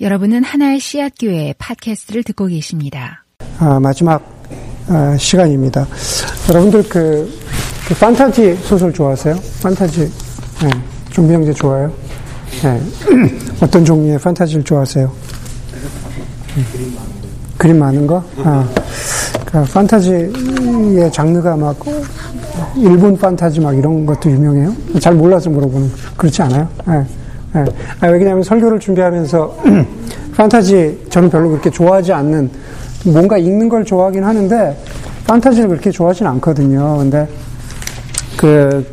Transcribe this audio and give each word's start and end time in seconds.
여러분은 0.00 0.42
하나의 0.42 0.80
씨앗 0.80 1.12
교회 1.20 1.54
팟캐스트를 1.56 2.24
듣고 2.24 2.46
계십니다. 2.46 3.24
아, 3.58 3.78
마지막 3.78 4.20
아, 4.88 5.16
시간입니다. 5.16 5.86
여러분들 6.48 6.82
그, 6.88 7.32
그, 7.86 7.94
판타지 7.94 8.56
소설 8.56 8.92
좋아하세요? 8.92 9.38
판타지 9.62 10.00
네, 10.62 10.70
좀비 11.10 11.32
형제 11.32 11.52
좋아요? 11.52 11.92
네. 12.62 12.82
어떤 13.62 13.84
종류의 13.84 14.18
판타지를 14.18 14.64
좋아하세요? 14.64 15.12
음. 16.56 16.96
그림 17.56 17.78
많은 17.78 18.04
거? 18.04 18.24
아, 18.38 18.68
그 19.44 19.62
판타지의 19.62 21.12
장르가 21.12 21.56
막 21.56 21.78
일본 22.76 23.16
판타지 23.16 23.60
막 23.60 23.72
이런 23.72 24.04
것도 24.04 24.28
유명해요? 24.28 24.74
잘 25.00 25.14
몰라서 25.14 25.50
물어보는 25.50 25.92
그렇지 26.16 26.42
않아요? 26.42 26.68
네. 26.84 27.06
네. 27.54 27.64
아, 28.00 28.08
왜냐하면 28.08 28.42
설교를 28.42 28.80
준비하면서 28.80 29.56
판타지 30.36 31.06
저는 31.08 31.30
별로 31.30 31.50
그렇게 31.50 31.70
좋아하지 31.70 32.12
않는 32.12 32.50
뭔가 33.04 33.38
읽는 33.38 33.68
걸 33.68 33.84
좋아하긴 33.84 34.24
하는데 34.24 34.76
판타지를 35.28 35.68
그렇게 35.68 35.92
좋아하진 35.92 36.26
않거든요. 36.26 36.98
근데 36.98 37.28
그, 38.36 38.84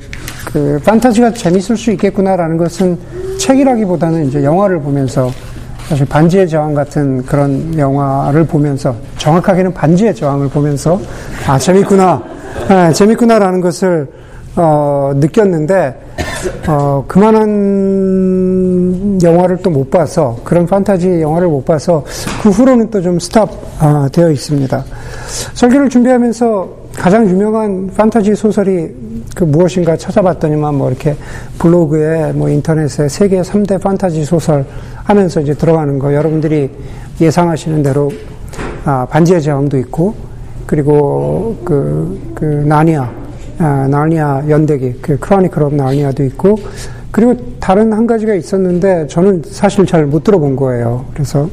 그 0.45 0.79
판타지가 0.85 1.33
재밌을 1.33 1.75
수 1.75 1.91
있겠구나라는 1.91 2.57
것은 2.57 2.99
책이라기보다는 3.39 4.27
이제 4.27 4.43
영화를 4.43 4.79
보면서 4.79 5.31
사실 5.87 6.05
반지의 6.05 6.47
제왕 6.47 6.75
같은 6.75 7.25
그런 7.25 7.77
영화를 7.77 8.45
보면서 8.45 8.95
정확하게는 9.17 9.73
반지의 9.73 10.13
제왕을 10.13 10.49
보면서 10.49 11.01
아 11.47 11.57
재밌구나 11.57 12.21
네, 12.69 12.93
재밌구나라는 12.93 13.59
것을 13.59 14.07
어, 14.55 15.11
느꼈는데 15.15 15.95
어, 16.67 17.03
그만한 17.07 19.19
영화를 19.21 19.57
또 19.57 19.71
못 19.71 19.89
봐서 19.89 20.37
그런 20.43 20.65
판타지 20.65 21.21
영화를 21.21 21.47
못 21.47 21.63
봐서 21.65 22.03
그 22.43 22.49
후로는 22.49 22.89
또 22.89 23.01
좀 23.01 23.19
스탑 23.19 23.49
어, 23.81 24.07
되어 24.11 24.29
있습니다. 24.31 24.83
설교를 25.53 25.89
준비하면서 25.89 26.81
가장 26.93 27.27
유명한 27.29 27.89
판타지 27.95 28.35
소설이 28.35 28.89
그 29.35 29.45
무엇인가 29.45 29.95
찾아봤더니만 29.95 30.75
뭐 30.75 30.89
이렇게 30.89 31.15
블로그에 31.57 32.33
뭐 32.33 32.49
인터넷에 32.49 33.07
세계 33.07 33.41
3대 33.41 33.81
판타지 33.81 34.25
소설 34.25 34.65
하면서 35.03 35.39
이제 35.39 35.53
들어가는 35.53 35.97
거 35.99 36.13
여러분들이 36.13 36.69
예상하시는 37.21 37.81
대로 37.81 38.11
아, 38.83 39.05
반지의 39.09 39.41
제왕도 39.41 39.77
있고 39.77 40.13
그리고 40.65 41.55
그, 41.63 42.19
그 42.35 42.43
나니아 42.45 43.09
아, 43.61 43.87
나니아 43.87 44.43
연대기, 44.49 44.95
그 45.01 45.19
Chronicle 45.19 45.61
of 45.61 45.75
Narnia도 45.75 46.23
있고, 46.25 46.57
그리고 47.11 47.35
다른 47.59 47.93
한 47.93 48.07
가지가 48.07 48.33
있었는데 48.33 49.05
저는 49.07 49.43
사실 49.45 49.85
잘 49.85 50.05
못 50.07 50.23
들어본 50.23 50.55
거예요. 50.55 51.05
그래서 51.13 51.47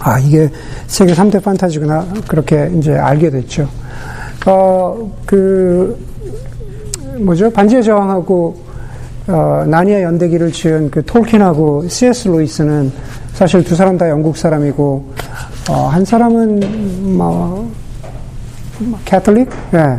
아 0.00 0.18
이게 0.18 0.48
세계 0.86 1.12
3대 1.12 1.42
판타지구나 1.42 2.06
그렇게 2.26 2.70
이제 2.76 2.94
알게 2.96 3.30
됐죠. 3.30 3.68
어 4.46 5.06
그 5.26 5.96
뭐죠 7.18 7.50
반지의 7.50 7.82
제왕하고 7.84 8.56
어, 9.28 9.64
나니아 9.68 10.02
연대기를 10.02 10.50
지은 10.50 10.90
그 10.90 11.04
톨킨하고 11.04 11.86
C.S. 11.86 12.28
루이스는 12.28 12.90
사실 13.34 13.62
두 13.62 13.76
사람 13.76 13.96
다 13.98 14.08
영국 14.08 14.36
사람이고 14.36 15.12
어, 15.70 15.74
한 15.88 16.04
사람은 16.04 17.16
뭐 17.16 17.70
캐톨릭, 19.04 19.50
예. 19.74 19.98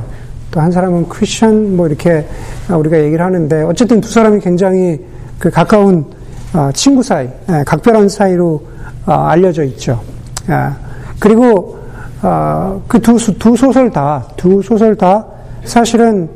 또 0.52 0.60
한 0.60 0.72
사람은 0.72 1.08
크리스천 1.08 1.76
뭐 1.78 1.88
이렇게 1.88 2.26
우리가 2.70 3.02
얘기를 3.02 3.24
하는데 3.24 3.64
어쨌든 3.64 4.02
두 4.02 4.12
사람이 4.12 4.42
굉장히 4.42 5.00
그 5.40 5.50
가까운 5.50 6.06
어, 6.54 6.70
친구 6.74 7.02
사이, 7.02 7.28
예, 7.50 7.64
각별한 7.66 8.10
사이로 8.10 8.62
어, 9.06 9.14
알려져 9.14 9.64
있죠. 9.64 10.02
예. 10.50 10.70
그리고 11.20 11.80
어, 12.22 12.84
그두 12.88 13.18
두 13.40 13.56
소설 13.56 13.90
다, 13.90 14.24
두 14.36 14.62
소설 14.62 14.96
다 14.96 15.26
사실은 15.64 16.30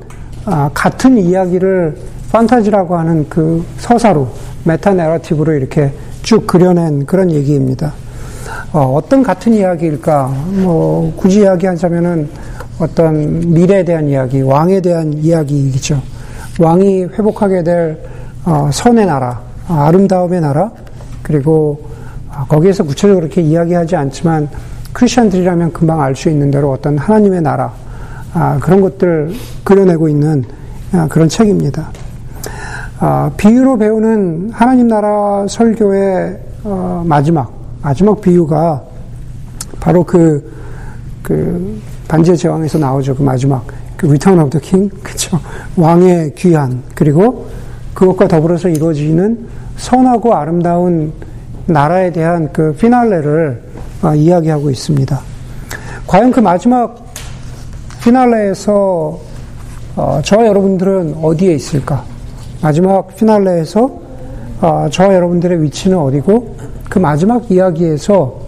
같은 0.73 1.17
이야기를 1.17 1.97
판타지라고 2.31 2.95
하는 2.95 3.25
그 3.27 3.65
서사로 3.77 4.27
메타 4.63 4.93
내러티브로 4.93 5.53
이렇게 5.53 5.91
쭉 6.21 6.45
그려낸 6.45 7.05
그런 7.05 7.31
얘기입니다. 7.31 7.93
어, 8.71 8.99
떤 9.09 9.23
같은 9.23 9.53
이야기일까? 9.53 10.27
뭐 10.63 11.13
굳이 11.17 11.41
이야기하자면은 11.41 12.29
어떤 12.79 13.39
미래에 13.53 13.83
대한 13.85 14.07
이야기, 14.07 14.41
왕에 14.41 14.81
대한 14.81 15.13
이야기이죠. 15.13 16.01
왕이 16.59 17.05
회복하게 17.05 17.63
될 17.63 17.97
어, 18.45 18.69
선의 18.71 19.05
나라, 19.05 19.41
아, 19.67 19.87
아름다움의 19.87 20.41
나라, 20.41 20.71
그리고 21.23 21.89
아, 22.29 22.45
거기에서 22.45 22.83
구체적으로 22.83 23.21
그렇게 23.21 23.41
이야기하지 23.41 23.95
않지만 23.95 24.47
크리스천들이라면 24.93 25.73
금방 25.73 26.01
알 26.01 26.15
수 26.15 26.29
있는 26.29 26.51
대로 26.51 26.71
어떤 26.71 26.97
하나님의 26.97 27.41
나라 27.41 27.73
아, 28.33 28.57
그런 28.61 28.81
것들 28.81 29.33
그려내고 29.63 30.07
있는 30.07 30.43
그런 31.09 31.27
책입니다. 31.27 31.89
비유로 33.35 33.77
배우는 33.77 34.51
하나님 34.53 34.87
나라 34.87 35.45
설교의 35.49 36.39
어, 36.63 37.03
마지막 37.05 37.51
마지막 37.81 38.21
비유가 38.21 38.81
바로 39.79 40.03
그, 40.03 40.51
그 41.21 41.79
반지의 42.07 42.37
제왕에서 42.37 42.77
나오죠. 42.77 43.15
그 43.15 43.23
마지막. 43.23 43.65
그 43.97 44.07
Return 44.07 44.41
of 44.41 44.49
the 44.49 44.61
King. 44.61 44.93
그쵸. 45.01 45.39
왕의 45.75 46.35
귀한. 46.35 46.83
그리고 46.93 47.47
그것과 47.93 48.27
더불어서 48.27 48.69
이루어지는 48.69 49.47
선하고 49.77 50.35
아름다운 50.35 51.13
나라에 51.65 52.11
대한 52.11 52.51
그 52.53 52.73
피날레를 52.73 53.63
어, 54.03 54.13
이야기하고 54.13 54.69
있습니다. 54.69 55.19
과연 56.05 56.31
그 56.31 56.39
마지막 56.39 57.05
피날레에서 58.03 59.19
어, 59.95 60.21
저와 60.23 60.45
여러분들은 60.45 61.15
어디에 61.21 61.55
있을까? 61.55 62.03
마지막 62.61 63.15
피날레에서 63.15 64.05
어, 64.61 64.87
저와 64.91 65.15
여러분들의 65.15 65.63
위치는 65.63 65.97
어디고 65.97 66.55
그 66.89 66.99
마지막 66.99 67.49
이야기에서 67.49 68.39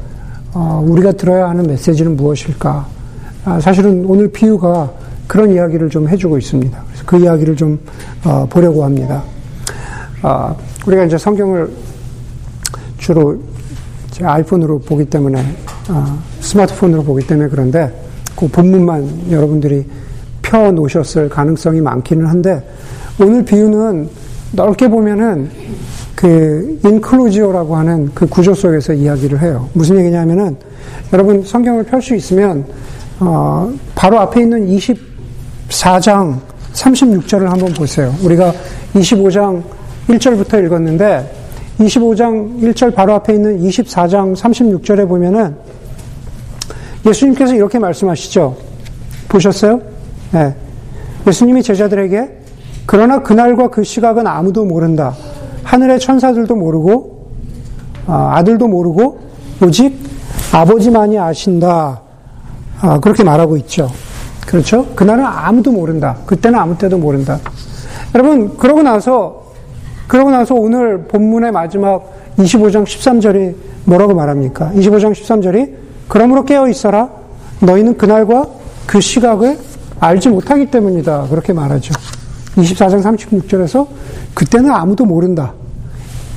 어, 0.53 0.83
우리가 0.85 1.13
들어야 1.13 1.49
하는 1.49 1.65
메시지는 1.65 2.15
무엇일까? 2.15 2.96
아, 3.47 3.61
사실은 3.61 4.03
오늘 4.05 4.27
비유가 4.27 4.91
그런 5.25 5.49
이야기를 5.53 5.89
좀 5.89 6.09
해주고 6.09 6.37
있습니다. 6.37 6.83
그래서 6.85 7.03
그 7.05 7.17
이야기를 7.17 7.55
좀 7.55 7.79
어, 8.25 8.45
보려고 8.49 8.83
합니다. 8.83 9.23
아, 10.21 10.53
우리가 10.85 11.05
이제 11.05 11.17
성경을 11.17 11.71
주로 12.97 13.41
아이폰으로 14.21 14.79
보기 14.79 15.05
때문에 15.05 15.41
아, 15.87 16.19
스마트폰으로 16.41 17.03
보기 17.03 17.25
때문에 17.25 17.47
그런데 17.47 17.89
그 18.35 18.49
본문만 18.49 19.31
여러분들이 19.31 19.85
펴 20.41 20.69
놓으셨을 20.69 21.29
가능성이 21.29 21.79
많기는 21.79 22.25
한데 22.25 22.61
오늘 23.17 23.45
비유는 23.45 24.09
넓게 24.51 24.89
보면은 24.89 25.49
그 26.15 26.81
인클루지오라고 26.83 27.77
하는 27.77 28.11
그 28.13 28.27
구조 28.27 28.53
속에서 28.53 28.91
이야기를 28.91 29.41
해요. 29.41 29.69
무슨 29.71 29.99
얘기냐면은 29.99 30.57
여러분 31.13 31.41
성경을 31.43 31.85
펼 31.85 32.01
수 32.01 32.13
있으면 32.13 32.65
어, 33.19 33.73
바로 33.95 34.19
앞에 34.19 34.41
있는 34.41 34.67
24장 34.67 36.39
36절을 36.73 37.45
한번 37.45 37.73
보세요. 37.73 38.13
우리가 38.23 38.53
25장 38.93 39.63
1절부터 40.07 40.63
읽었는데 40.65 41.33
25장 41.79 42.61
1절 42.61 42.93
바로 42.93 43.13
앞에 43.15 43.33
있는 43.33 43.59
24장 43.59 44.35
36절에 44.35 45.07
보면은 45.07 45.55
예수님께서 47.05 47.55
이렇게 47.55 47.79
말씀하시죠. 47.79 48.55
보셨어요? 49.29 49.81
네. 50.31 50.55
예수님이 51.27 51.63
제자들에게 51.63 52.37
그러나 52.85 53.21
그날과 53.21 53.69
그 53.69 53.83
시각은 53.83 54.25
아무도 54.27 54.65
모른다. 54.65 55.13
하늘의 55.63 55.99
천사들도 55.99 56.55
모르고 56.55 57.31
아, 58.07 58.33
아들도 58.35 58.67
모르고 58.67 59.19
오직 59.61 59.93
아버지만이 60.53 61.19
아신다. 61.19 62.06
아, 62.79 62.99
그렇게 62.99 63.23
말하고 63.23 63.57
있죠. 63.57 63.89
그렇죠? 64.45 64.85
그날은 64.95 65.25
아무도 65.25 65.71
모른다. 65.71 66.17
그때는 66.25 66.57
아무 66.57 66.77
때도 66.77 66.97
모른다. 66.97 67.39
여러분, 68.15 68.57
그러고 68.57 68.81
나서, 68.81 69.51
그러고 70.07 70.31
나서 70.31 70.55
오늘 70.55 71.03
본문의 71.03 71.51
마지막 71.51 72.13
25장 72.37 72.83
13절이 72.83 73.55
뭐라고 73.85 74.13
말합니까? 74.13 74.71
25장 74.75 75.11
13절이 75.11 75.73
그러므로 76.07 76.45
깨어 76.45 76.69
있어라. 76.69 77.09
너희는 77.59 77.97
그날과 77.97 78.45
그 78.85 79.01
시각을 79.01 79.57
알지 79.99 80.29
못하기 80.29 80.67
때문이다. 80.67 81.27
그렇게 81.29 81.53
말하죠. 81.53 81.93
24장 82.55 83.01
36절에서 83.03 83.87
그때는 84.33 84.71
아무도 84.71 85.05
모른다. 85.05 85.53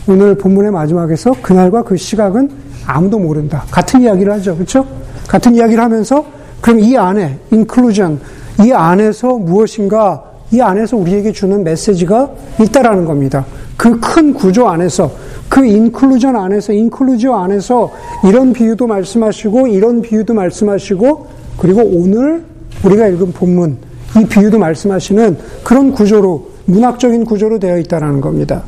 오늘 0.09 0.37
본문의 0.37 0.73
마지막에서 0.73 1.33
그날과 1.43 1.83
그 1.83 1.97
시각은 1.97 2.51
아무도 2.87 3.19
모른다. 3.19 3.65
같은 3.71 4.03
이야기를 4.03 4.33
하죠. 4.35 4.55
그렇죠? 4.55 4.87
같은 5.31 5.55
이야기를 5.55 5.83
하면서 5.83 6.25
그럼 6.61 6.81
이 6.81 6.97
안에 6.97 7.39
인클루전 7.53 8.21
이 8.65 8.73
안에서 8.73 9.35
무엇인가 9.35 10.25
이 10.51 10.61
안에서 10.61 10.97
우리에게 10.97 11.31
주는 11.31 11.63
메시지가 11.63 12.31
있다라는 12.61 13.05
겁니다. 13.05 13.47
그 13.77 14.01
큰 14.21 14.35
구조 14.35 14.69
안에서 14.69 15.11
그 15.49 15.65
인클루전 15.65 16.37
안에서, 16.37 16.73
인클루지오 16.73 17.35
안에서 17.35 17.91
이런 18.29 18.53
비유도 18.53 18.87
말씀하시고, 18.87 19.69
이런 19.69 20.03
비유도 20.03 20.35
말씀하시고, 20.35 21.27
그리고 21.59 21.83
오늘 21.83 22.45
우리가 22.85 23.07
읽은 23.07 23.33
본문, 23.33 23.79
이 24.19 24.27
비유도 24.27 24.59
말씀하시는 24.59 25.39
그런 25.65 25.93
구조로, 25.93 26.51
문학적인 26.67 27.25
구조로 27.25 27.59
되어 27.59 27.79
있다는 27.79 28.21
겁니다. 28.21 28.63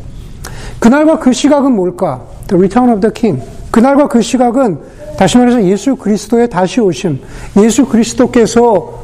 그날과 0.79 1.19
그 1.19 1.33
시각은 1.33 1.73
뭘까? 1.73 2.23
The 2.49 2.59
Return 2.59 2.91
of 2.91 3.01
the 3.01 3.13
King. 3.13 3.43
그날과 3.73 4.07
그 4.07 4.21
시각은 4.21 4.79
다시 5.17 5.39
말해서 5.39 5.65
예수 5.65 5.97
그리스도의 5.97 6.49
다시 6.49 6.81
오심. 6.81 7.19
예수 7.57 7.87
그리스도께서 7.87 9.03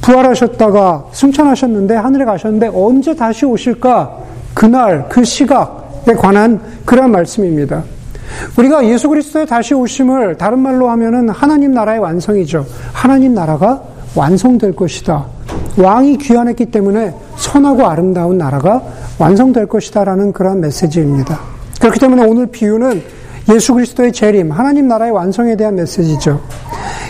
부활하셨다가 0.00 1.06
승천하셨는데 1.12 1.94
하늘에 1.94 2.24
가셨는데 2.24 2.70
언제 2.72 3.14
다시 3.14 3.44
오실까? 3.44 4.16
그날 4.54 5.08
그 5.08 5.24
시각에 5.24 6.14
관한 6.16 6.60
그런 6.84 7.10
말씀입니다. 7.10 7.82
우리가 8.56 8.86
예수 8.86 9.08
그리스도의 9.08 9.46
다시 9.46 9.74
오심을 9.74 10.36
다른 10.38 10.60
말로 10.60 10.88
하면은 10.90 11.28
하나님 11.28 11.72
나라의 11.72 11.98
완성이죠. 11.98 12.66
하나님 12.92 13.34
나라가 13.34 13.82
완성될 14.14 14.76
것이다. 14.76 15.26
왕이 15.76 16.18
귀환했기 16.18 16.66
때문에 16.66 17.14
선하고 17.36 17.86
아름다운 17.86 18.38
나라가 18.38 18.82
완성될 19.18 19.66
것이다라는 19.66 20.32
그런 20.32 20.60
메시지입니다. 20.60 21.40
그렇기 21.80 21.98
때문에 21.98 22.24
오늘 22.24 22.46
비유는 22.46 23.02
예수 23.48 23.74
그리스도의 23.74 24.12
재림, 24.12 24.52
하나님 24.52 24.88
나라의 24.88 25.10
완성에 25.10 25.56
대한 25.56 25.74
메시지죠. 25.76 26.40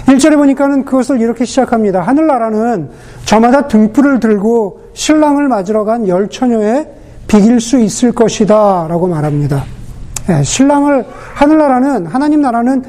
1절에 0.06 0.37
보니까는 0.37 0.85
그것을 0.85 1.20
이렇게 1.20 1.44
시작합니다. 1.44 2.00
하늘나라는 2.02 2.90
저마다 3.25 3.67
등불을 3.67 4.20
들고 4.20 4.81
신랑을 4.94 5.49
맞으러 5.49 5.85
간 5.85 6.06
열처녀에 6.06 6.87
비길 7.26 7.61
수 7.61 7.79
있을 7.79 8.12
것이다. 8.12 8.87
라고 8.88 9.06
말합니다. 9.06 9.64
예, 10.31 10.43
신랑을, 10.43 11.05
하늘나라는, 11.35 12.06
하나님 12.06 12.40
나라는 12.43 12.85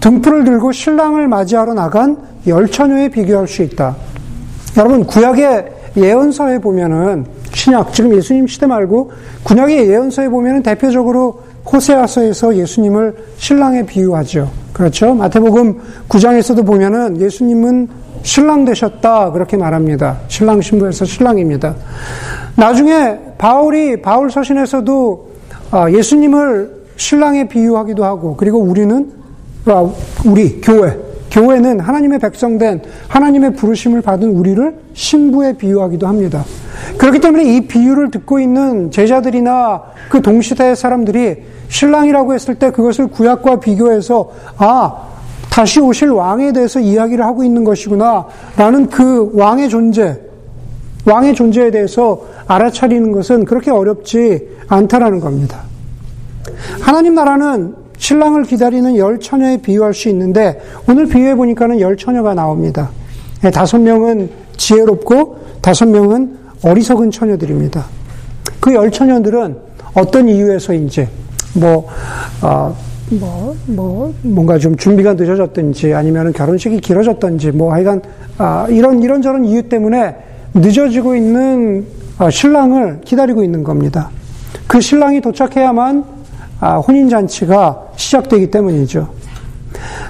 등불을 0.00 0.44
들고 0.44 0.72
신랑을 0.72 1.28
맞이하러 1.28 1.74
나간 1.74 2.16
열처녀에 2.46 3.08
비교할 3.08 3.46
수 3.46 3.62
있다. 3.62 3.96
여러분, 4.76 5.04
구약의 5.04 5.72
예언서에 5.96 6.58
보면은, 6.58 7.26
신약, 7.52 7.92
지금 7.92 8.14
예수님 8.14 8.46
시대 8.46 8.66
말고, 8.66 9.10
구약의 9.44 9.88
예언서에 9.88 10.28
보면은 10.28 10.62
대표적으로 10.62 11.42
호세아서에서 11.72 12.56
예수님을 12.56 13.14
신랑에 13.36 13.84
비유하죠. 13.84 14.50
그렇죠? 14.72 15.14
마태복음 15.14 15.80
9장에서도 16.08 16.64
보면은 16.64 17.20
예수님은 17.20 17.88
신랑 18.22 18.64
되셨다 18.64 19.32
그렇게 19.32 19.56
말합니다. 19.56 20.18
신랑 20.28 20.60
신부에서 20.60 21.04
신랑입니다. 21.04 21.74
나중에 22.56 23.18
바울이 23.38 24.00
바울 24.02 24.30
서신에서도 24.30 25.28
아, 25.70 25.90
예수님을 25.90 26.78
신랑에 26.96 27.46
비유하기도 27.46 28.04
하고 28.04 28.36
그리고 28.36 28.58
우리는 28.58 29.10
아, 29.66 29.88
우리 30.24 30.60
교회 30.60 31.07
교회는 31.30 31.80
하나님의 31.80 32.18
백성된 32.18 32.82
하나님의 33.08 33.54
부르심을 33.54 34.02
받은 34.02 34.28
우리를 34.30 34.74
신부에 34.94 35.54
비유하기도 35.54 36.06
합니다. 36.06 36.44
그렇기 36.96 37.20
때문에 37.20 37.56
이 37.56 37.66
비유를 37.66 38.10
듣고 38.10 38.40
있는 38.40 38.90
제자들이나 38.90 39.82
그 40.08 40.22
동시대의 40.22 40.76
사람들이 40.76 41.36
신랑이라고 41.68 42.34
했을 42.34 42.54
때 42.54 42.70
그것을 42.70 43.08
구약과 43.08 43.60
비교해서 43.60 44.30
아 44.56 45.08
다시 45.50 45.80
오실 45.80 46.10
왕에 46.10 46.52
대해서 46.52 46.80
이야기를 46.80 47.24
하고 47.24 47.44
있는 47.44 47.64
것이구나 47.64 48.26
라는 48.56 48.88
그 48.88 49.30
왕의 49.34 49.68
존재 49.68 50.18
왕의 51.04 51.34
존재에 51.34 51.70
대해서 51.70 52.22
알아차리는 52.46 53.12
것은 53.12 53.44
그렇게 53.44 53.70
어렵지 53.70 54.48
않다라는 54.68 55.20
겁니다. 55.20 55.62
하나님 56.80 57.14
나라는 57.14 57.74
신랑을 57.98 58.44
기다리는 58.44 58.96
열 58.96 59.18
처녀에 59.20 59.58
비유할 59.58 59.92
수 59.94 60.08
있는데 60.08 60.60
오늘 60.88 61.06
비유해 61.06 61.34
보니까는 61.34 61.80
열 61.80 61.96
처녀가 61.96 62.34
나옵니다. 62.34 62.90
예, 63.44 63.50
다섯 63.50 63.78
명은 63.78 64.30
지혜롭고 64.56 65.38
다섯 65.60 65.86
명은 65.86 66.36
어리석은 66.64 67.10
처녀들입니다. 67.10 67.84
그 68.60 68.72
열 68.72 68.90
처녀들은 68.90 69.56
어떤 69.94 70.28
이유에서인지 70.28 71.08
뭐, 71.54 71.86
어, 72.42 72.76
뭐, 73.10 73.56
뭐, 73.66 74.14
뭔가 74.22 74.58
좀 74.58 74.76
준비가 74.76 75.14
늦어졌든지 75.14 75.94
아니면 75.94 76.32
결혼식이 76.32 76.80
길어졌든지 76.80 77.52
뭐 77.52 77.72
하여간, 77.72 78.02
아, 78.36 78.66
이런, 78.68 79.02
이런저런 79.02 79.44
이유 79.44 79.62
때문에 79.68 80.14
늦어지고 80.54 81.16
있는 81.16 81.86
어, 82.18 82.30
신랑을 82.30 83.00
기다리고 83.04 83.42
있는 83.42 83.64
겁니다. 83.64 84.10
그 84.66 84.80
신랑이 84.80 85.20
도착해야만 85.20 86.04
아, 86.60 86.76
혼인잔치가 86.76 87.82
시작되기 87.96 88.50
때문이죠. 88.50 89.08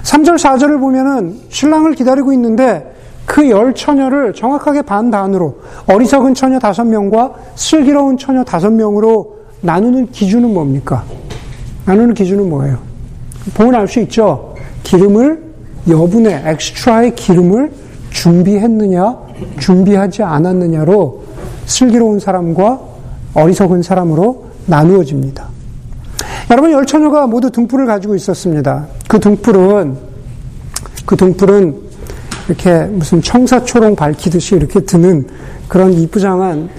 3절, 0.03 0.35
4절을 0.35 0.79
보면은 0.79 1.39
신랑을 1.49 1.93
기다리고 1.93 2.33
있는데 2.33 2.95
그 3.25 3.49
열 3.49 3.75
처녀를 3.75 4.33
정확하게 4.33 4.81
반 4.81 5.11
단으로 5.11 5.59
어리석은 5.87 6.33
처녀 6.33 6.57
다섯 6.57 6.83
명과 6.83 7.33
슬기로운 7.55 8.17
처녀 8.17 8.43
다섯 8.43 8.71
명으로 8.71 9.37
나누는 9.61 10.11
기준은 10.11 10.51
뭡니까? 10.51 11.03
나누는 11.85 12.15
기준은 12.15 12.49
뭐예요? 12.49 12.79
보면 13.53 13.75
알 13.75 13.87
수 13.87 13.99
있죠? 14.01 14.55
기름을, 14.83 15.43
여분의, 15.87 16.41
엑스트라의 16.45 17.15
기름을 17.15 17.71
준비했느냐, 18.09 19.17
준비하지 19.59 20.23
않았느냐로 20.23 21.23
슬기로운 21.65 22.19
사람과 22.19 22.79
어리석은 23.35 23.83
사람으로 23.83 24.45
나누어집니다. 24.65 25.58
여러분, 26.51 26.71
열처녀가 26.71 27.27
모두 27.27 27.51
등불을 27.51 27.85
가지고 27.85 28.15
있었습니다. 28.15 28.87
그 29.07 29.19
등불은, 29.19 29.95
그 31.05 31.15
등불은 31.15 31.75
이렇게 32.47 32.85
무슨 32.85 33.21
청사초롱 33.21 33.95
밝히듯이 33.95 34.55
이렇게 34.55 34.79
드는 34.79 35.27
그런 35.67 35.93
이쁘장한 35.93 36.69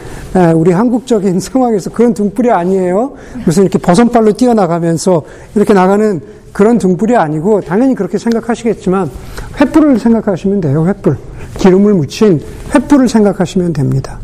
우리 0.57 0.73
한국적인 0.73 1.39
상황에서 1.41 1.91
그런 1.91 2.13
등불이 2.13 2.51
아니에요. 2.51 3.13
무슨 3.47 3.63
이렇게 3.63 3.79
버선발로 3.79 4.33
뛰어나가면서 4.33 5.23
이렇게 5.55 5.73
나가는 5.73 6.21
그런 6.53 6.79
등불이 6.79 7.15
아니고 7.15 7.61
당연히 7.61 7.95
그렇게 7.95 8.19
생각하시겠지만 8.19 9.09
횃불을 9.57 10.01
생각하시면 10.01 10.61
돼요. 10.61 10.85
횃불. 10.85 11.17
기름을 11.59 11.95
묻힌 11.95 12.43
횃불을 12.73 13.07
생각하시면 13.07 13.73
됩니다. 13.73 14.19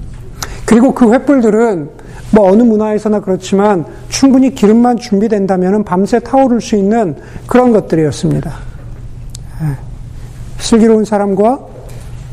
그리고 0.64 0.93
그 0.93 1.06
횃불들은 1.06 1.88
뭐 2.36 2.52
어느 2.52 2.62
문화에서나 2.62 3.20
그렇지만 3.20 3.86
충분히 4.10 4.54
기름만 4.54 4.98
준비된다면 4.98 5.84
밤새 5.84 6.18
타오를 6.18 6.60
수 6.60 6.76
있는 6.76 7.16
그런 7.46 7.72
것들이었습니다. 7.72 8.52
슬기로운 10.58 11.06
사람과 11.06 11.58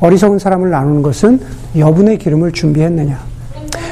어리석은 0.01 0.39
사람을 0.39 0.69
나누는 0.69 1.03
것은 1.03 1.39
여분의 1.77 2.17
기름을 2.17 2.51
준비했느냐. 2.51 3.17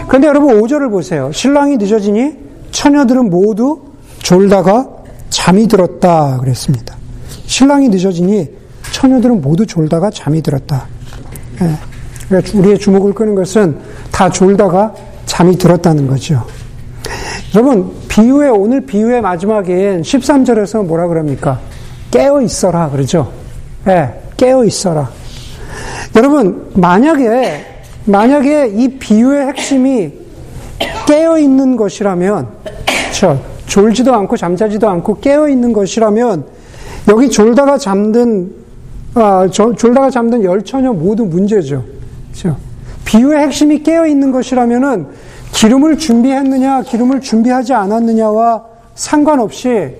그런데 0.10 0.28
여러분 0.28 0.60
5절을 0.60 0.92
보세요. 0.92 1.32
신랑이 1.32 1.78
늦어지니 1.78 2.34
처녀들은 2.72 3.30
모두 3.30 3.80
졸다가 4.20 4.90
잠이 5.30 5.70
들었다 5.70 6.40
그랬습니다. 6.40 6.98
신랑이 7.46 7.88
늦어지니 7.88 8.50
처녀들은 8.92 9.40
모두 9.40 9.66
졸다가 9.66 10.10
잠이 10.10 10.42
들었다. 10.42 10.88
예. 11.62 11.70
그러니까 12.28 12.58
우리의 12.60 12.80
주목을 12.80 13.14
끄는 13.14 13.34
것은 13.34 13.78
다 14.12 14.30
졸다가 14.30 14.94
잠이 15.32 15.58
들었다는 15.58 16.08
거죠. 16.08 16.46
여러분, 17.56 17.90
비유의, 18.10 18.52
오늘 18.52 18.82
비유의 18.82 19.22
마지막엔 19.22 20.02
13절에서 20.02 20.86
뭐라 20.86 21.08
그럽니까? 21.08 21.58
깨어 22.12 22.42
있어라, 22.42 22.90
그러죠? 22.90 23.32
예, 23.88 24.10
깨어 24.36 24.66
있어라. 24.66 25.10
여러분, 26.18 26.70
만약에, 26.74 27.66
만약에 28.04 28.74
이 28.76 28.90
비유의 29.00 29.48
핵심이 29.48 30.12
깨어 31.08 31.40
있는 31.40 31.78
것이라면, 31.78 32.48
저, 33.14 33.38
졸지도 33.68 34.14
않고 34.14 34.36
잠자지도 34.36 34.90
않고 34.90 35.22
깨어 35.22 35.48
있는 35.48 35.72
것이라면, 35.72 36.44
여기 37.08 37.30
졸다가 37.30 37.78
잠든, 37.78 38.54
아, 39.14 39.48
저, 39.50 39.74
졸다가 39.74 40.10
잠든 40.10 40.44
열 40.44 40.62
처녀 40.62 40.92
모두 40.92 41.24
문제죠. 41.24 41.86
그렇죠? 42.34 42.71
비유의 43.12 43.40
핵심이 43.40 43.84
깨어 43.84 44.08
있는 44.08 44.32
것이라면은 44.32 45.08
기름을 45.52 45.98
준비했느냐, 45.98 46.84
기름을 46.84 47.20
준비하지 47.20 47.74
않았느냐와 47.74 48.64
상관없이 48.96 49.94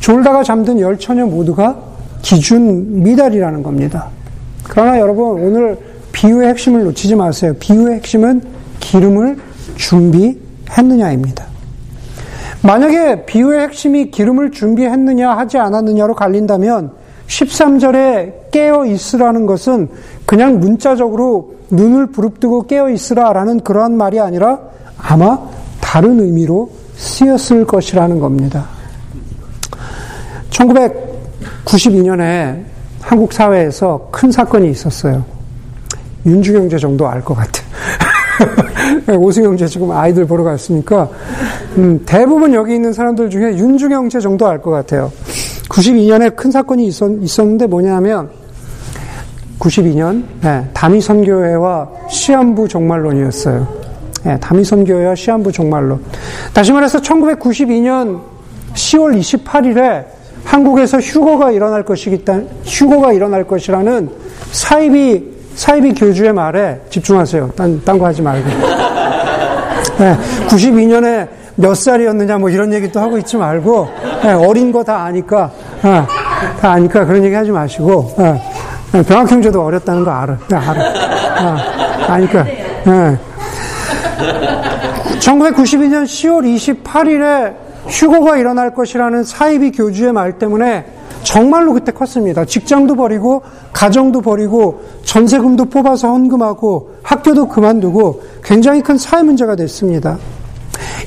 졸다가 0.00 0.42
잠든 0.42 0.78
열 0.78 0.98
처녀 0.98 1.24
모두가 1.24 1.78
기준 2.20 3.02
미달이라는 3.02 3.62
겁니다. 3.62 4.08
그러나 4.64 4.98
여러분, 5.00 5.42
오늘 5.42 5.78
비유의 6.12 6.50
핵심을 6.50 6.84
놓치지 6.84 7.14
마세요. 7.14 7.54
비유의 7.58 7.96
핵심은 7.96 8.42
기름을 8.78 9.38
준비했느냐입니다. 9.76 11.46
만약에 12.62 13.24
비유의 13.24 13.60
핵심이 13.60 14.10
기름을 14.10 14.50
준비했느냐 14.50 15.30
하지 15.30 15.56
않았느냐로 15.56 16.14
갈린다면 16.14 16.90
13절에 17.26 18.50
깨어 18.50 18.84
있으라는 18.84 19.46
것은 19.46 19.88
그냥 20.26 20.60
문자적으로 20.60 21.59
눈을 21.70 22.06
부릅뜨고 22.06 22.66
깨어 22.66 22.90
있으라라는 22.90 23.60
그러한 23.60 23.96
말이 23.96 24.20
아니라 24.20 24.58
아마 24.98 25.38
다른 25.80 26.20
의미로 26.20 26.70
쓰였을 26.96 27.64
것이라는 27.64 28.20
겁니다. 28.20 28.66
1992년에 30.50 32.64
한국 33.00 33.32
사회에서 33.32 34.08
큰 34.10 34.30
사건이 34.30 34.70
있었어요. 34.70 35.24
윤중영제 36.26 36.78
정도 36.78 37.08
알 37.08 37.22
것 37.22 37.34
같아. 37.34 37.62
오승영제 39.16 39.66
지금 39.66 39.90
아이들 39.90 40.26
보러 40.26 40.44
갔으니까 40.44 41.08
음, 41.76 42.02
대부분 42.06 42.54
여기 42.54 42.74
있는 42.74 42.92
사람들 42.92 43.30
중에 43.30 43.56
윤중영제 43.56 44.20
정도 44.20 44.46
알 44.46 44.60
것 44.60 44.70
같아요. 44.70 45.10
92년에 45.68 46.36
큰 46.36 46.50
사건이 46.50 46.86
있었, 46.86 47.10
있었는데 47.22 47.66
뭐냐면 47.66 48.30
92년 49.60 50.24
네, 50.40 50.66
다미 50.72 51.00
선교회와 51.00 51.88
시한부 52.08 52.66
종말론이었어요. 52.66 53.68
네, 54.24 54.38
다미 54.40 54.64
선교회와 54.64 55.14
시한부 55.14 55.52
종말론. 55.52 56.02
다시 56.52 56.72
말해서 56.72 57.00
1992년 57.00 58.20
10월 58.74 59.18
28일에 59.20 60.04
한국에서 60.44 60.98
휴거가 60.98 61.50
일어날 61.50 61.84
것이기 61.84 62.24
휴거가 62.64 63.12
일어날 63.12 63.44
것이라는 63.44 64.10
사이비 64.50 65.30
사이비 65.54 65.94
교주의 65.94 66.32
말에 66.32 66.80
집중하세요. 66.88 67.50
딴 67.54 67.82
딴 67.84 67.98
거 67.98 68.06
하지 68.06 68.22
말고. 68.22 68.48
네, 69.98 70.16
92년에 70.48 71.28
몇 71.56 71.74
살이었느냐 71.74 72.38
뭐 72.38 72.48
이런 72.48 72.72
얘기 72.72 72.90
도 72.90 73.00
하고 73.00 73.18
있지 73.18 73.36
말고 73.36 73.88
네, 74.22 74.32
어린 74.32 74.72
거 74.72 74.82
다 74.82 75.04
아니까 75.04 75.50
네, 75.82 76.02
다 76.60 76.70
아니까 76.72 77.04
그런 77.04 77.22
얘기 77.22 77.34
하지 77.34 77.50
마시고 77.50 78.14
네, 78.16 78.32
네 78.32 78.42
병학 78.92 79.30
형제도 79.30 79.62
어렸다는 79.62 80.04
거 80.04 80.10
알아. 80.10 80.36
네, 80.48 80.56
알아. 80.56 81.56
아니까. 82.12 82.44
1992년 85.20 86.04
10월 86.04 86.82
28일에 86.82 87.54
휴거가 87.86 88.36
일어날 88.36 88.74
것이라는 88.74 89.22
사이비 89.24 89.72
교주의 89.72 90.12
말 90.12 90.38
때문에 90.38 90.84
정말로 91.22 91.74
그때 91.74 91.92
컸습니다. 91.92 92.44
직장도 92.44 92.96
버리고 92.96 93.42
가정도 93.72 94.20
버리고 94.22 94.82
전세금도 95.04 95.66
뽑아서 95.66 96.08
헌금하고 96.08 96.94
학교도 97.02 97.48
그만두고 97.48 98.22
굉장히 98.42 98.80
큰 98.82 98.96
사회 98.98 99.22
문제가 99.22 99.54
됐습니다. 99.56 100.18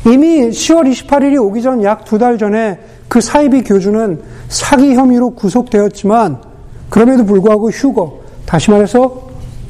이미 0.05 0.49
10월 0.49 0.89
28일이 0.91 1.41
오기 1.41 1.61
전 1.61 1.81
약 1.83 2.05
두 2.05 2.17
달 2.19 2.37
전에 2.37 2.79
그 3.07 3.21
사이비 3.21 3.63
교주는 3.63 4.21
사기 4.49 4.95
혐의로 4.95 5.31
구속되었지만 5.31 6.52
그럼에도 6.93 7.25
불구하고 7.25 7.71
휴거, 7.71 8.19
다시 8.45 8.69
말해서 8.69 9.27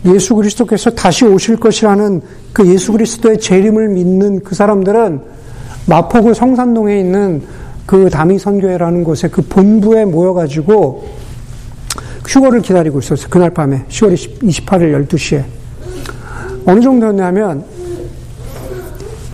예수 0.07 0.35
그리스도께서 0.35 0.89
다시 0.89 1.23
오실 1.23 1.55
것이라는 1.55 2.21
그 2.51 2.67
예수 2.67 2.91
그리스도의 2.91 3.39
재림을 3.39 3.87
믿는 3.87 4.41
그 4.43 4.53
사람들은 4.53 5.21
마포구 5.85 6.33
성산동에 6.33 6.99
있는 6.99 7.41
그 7.85 8.09
다미 8.09 8.39
선교회라는 8.39 9.05
곳에 9.05 9.29
그 9.29 9.41
본부에 9.41 10.03
모여가지고 10.03 11.07
휴거를 12.27 12.61
기다리고 12.61 12.99
있었어요. 12.99 13.27
그날 13.29 13.51
밤에 13.51 13.85
10월 13.87 14.41
28일 14.41 15.07
12시에 15.07 15.45
어느 16.65 16.81
정도였냐면 16.81 17.63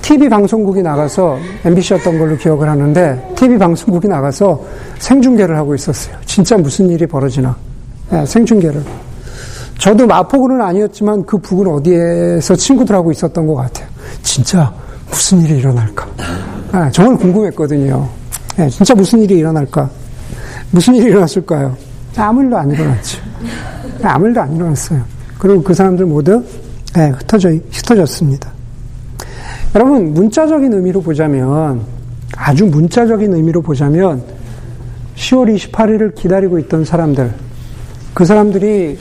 TV 0.03 0.29
방송국이 0.29 0.84
나가서 0.84 1.39
MBC였던 1.65 2.19
걸로 2.19 2.38
기억을 2.38 2.69
하는데 2.69 3.34
TV 3.36 3.58
방송국이 3.58 4.08
나가서 4.08 4.63
생중계를 5.00 5.58
하고 5.58 5.74
있었어요. 5.74 6.15
진짜 6.27 6.55
무슨 6.55 6.88
일이 6.88 7.08
벌어지나 7.08 7.69
네, 8.12 8.25
생중계를. 8.25 8.84
저도 9.78 10.06
마포구는 10.08 10.62
아니었지만 10.62 11.25
그 11.25 11.38
북은 11.38 11.68
어디에서 11.68 12.56
친구들하고 12.56 13.12
있었던 13.12 13.48
것 13.48 13.56
같아요. 13.56 13.88
진짜 14.22 14.74
무슨 15.10 15.42
일이 15.42 15.60
일어날까? 15.60 16.08
네, 16.74 16.92
정말 16.92 17.18
궁금했거든요. 17.18 18.08
네, 18.58 18.70
진짜 18.70 18.94
무슨 18.94 19.20
일이 19.20 19.38
일어날까? 19.38 19.89
무슨 20.72 20.96
일이 20.96 21.06
일어났을까요? 21.06 21.75
아무 22.18 22.44
일도 22.44 22.58
안 22.58 22.70
일어났죠. 22.72 23.22
아무 24.04 24.28
일도 24.28 24.42
안 24.42 24.56
일어났어요. 24.56 25.01
그리고 25.38 25.63
그 25.63 25.74
사람들 25.74 26.06
모두 26.06 26.44
네, 26.94 27.10
흩어져, 27.10 27.50
흩어졌습니다. 27.72 28.51
여러분, 29.75 30.13
문자적인 30.13 30.74
의미로 30.74 31.01
보자면, 31.01 31.82
아주 32.36 32.66
문자적인 32.66 33.34
의미로 33.34 33.62
보자면, 33.62 34.24
10월 35.16 35.56
28일을 35.56 36.16
기다리고 36.16 36.58
있던 36.60 36.84
사람들, 36.84 37.32
그 38.13 38.25
사람들이 38.25 38.98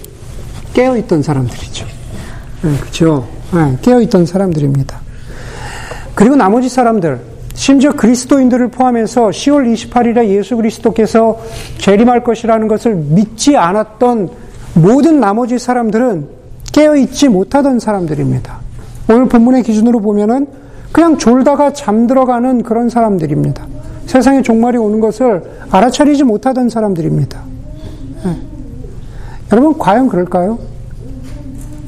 깨어있던 0.74 1.22
사람들이죠. 1.22 1.86
네, 2.62 2.76
그죠? 2.80 3.26
네, 3.52 3.76
깨어있던 3.82 4.26
사람들입니다. 4.26 5.00
그리고 6.14 6.36
나머지 6.36 6.68
사람들, 6.68 7.20
심지어 7.54 7.92
그리스도인들을 7.92 8.68
포함해서 8.68 9.28
10월 9.28 9.72
28일에 9.72 10.28
예수 10.28 10.56
그리스도께서 10.56 11.40
재림할 11.78 12.22
것이라는 12.22 12.68
것을 12.68 12.94
믿지 12.94 13.56
않았던 13.56 14.28
모든 14.74 15.20
나머지 15.20 15.58
사람들은 15.58 16.28
깨어있지 16.72 17.28
못하던 17.28 17.78
사람들입니다. 17.80 18.60
오늘 19.10 19.26
본문의 19.26 19.62
기준으로 19.62 20.00
보면은 20.00 20.46
그냥 20.92 21.18
졸다가 21.18 21.72
잠들어가는 21.72 22.62
그런 22.62 22.88
사람들입니다. 22.88 23.66
세상에 24.06 24.42
종말이 24.42 24.78
오는 24.78 25.00
것을 25.00 25.42
알아차리지 25.70 26.24
못하던 26.24 26.68
사람들입니다. 26.68 27.42
네. 28.24 28.47
여러분, 29.52 29.78
과연 29.78 30.08
그럴까요? 30.08 30.58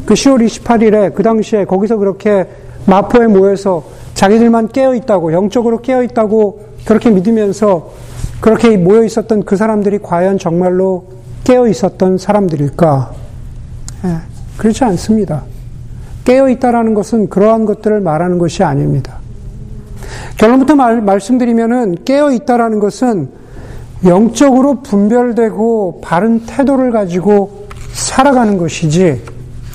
그 0.07 0.15
10월 0.15 0.45
28일에 0.45 1.15
그 1.15 1.23
당시에 1.23 1.65
거기서 1.65 1.97
그렇게 1.97 2.49
마포에 2.87 3.27
모여서 3.27 3.85
자기들만 4.15 4.69
깨어 4.69 4.95
있다고, 4.95 5.33
영적으로 5.33 5.81
깨어 5.81 6.03
있다고 6.03 6.69
그렇게 6.85 7.11
믿으면서 7.11 7.93
그렇게 8.41 8.77
모여 8.77 9.05
있었던 9.05 9.45
그 9.45 9.57
사람들이 9.57 9.99
과연 10.03 10.39
정말로 10.39 11.05
깨어 11.45 11.69
있었던 11.69 12.19
사람들일까? 12.19 13.13
예, 14.05 14.17
그렇지 14.57 14.85
않습니다. 14.85 15.45
깨어 16.25 16.49
있다라는 16.49 16.95
것은 16.95 17.29
그러한 17.29 17.67
것들을 17.67 18.01
말하는 18.01 18.39
것이 18.39 18.63
아닙니다. 18.63 19.19
결론부터 20.39 20.75
말, 20.75 21.03
말씀드리면은 21.03 21.97
깨어 22.05 22.33
있다라는 22.33 22.81
것은 22.81 23.29
영적으로 24.05 24.81
분별되고 24.81 26.01
바른 26.03 26.47
태도를 26.47 26.91
가지고 26.91 27.69
살아가는 27.93 28.57
것이지 28.57 29.23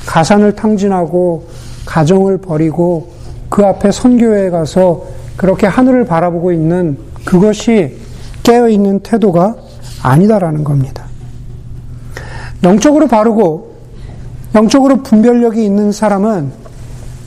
가산을 0.05 0.55
탕진하고 0.55 1.47
가정을 1.85 2.37
버리고 2.37 3.11
그 3.49 3.65
앞에 3.65 3.91
선교회에 3.91 4.49
가서 4.49 5.05
그렇게 5.37 5.67
하늘을 5.67 6.05
바라보고 6.05 6.51
있는 6.51 6.97
그것이 7.23 7.97
깨어있는 8.43 9.01
태도가 9.01 9.55
아니다라는 10.01 10.63
겁니다. 10.63 11.05
영적으로 12.63 13.07
바르고 13.07 13.75
영적으로 14.55 15.03
분별력이 15.03 15.63
있는 15.63 15.91
사람은 15.91 16.51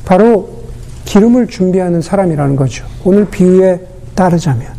바로 0.05 0.59
기름을 1.05 1.49
준비하는 1.49 2.01
사람이라는 2.01 2.57
거죠. 2.57 2.87
오늘 3.05 3.27
비유에 3.27 3.81
따르자면. 4.15 4.78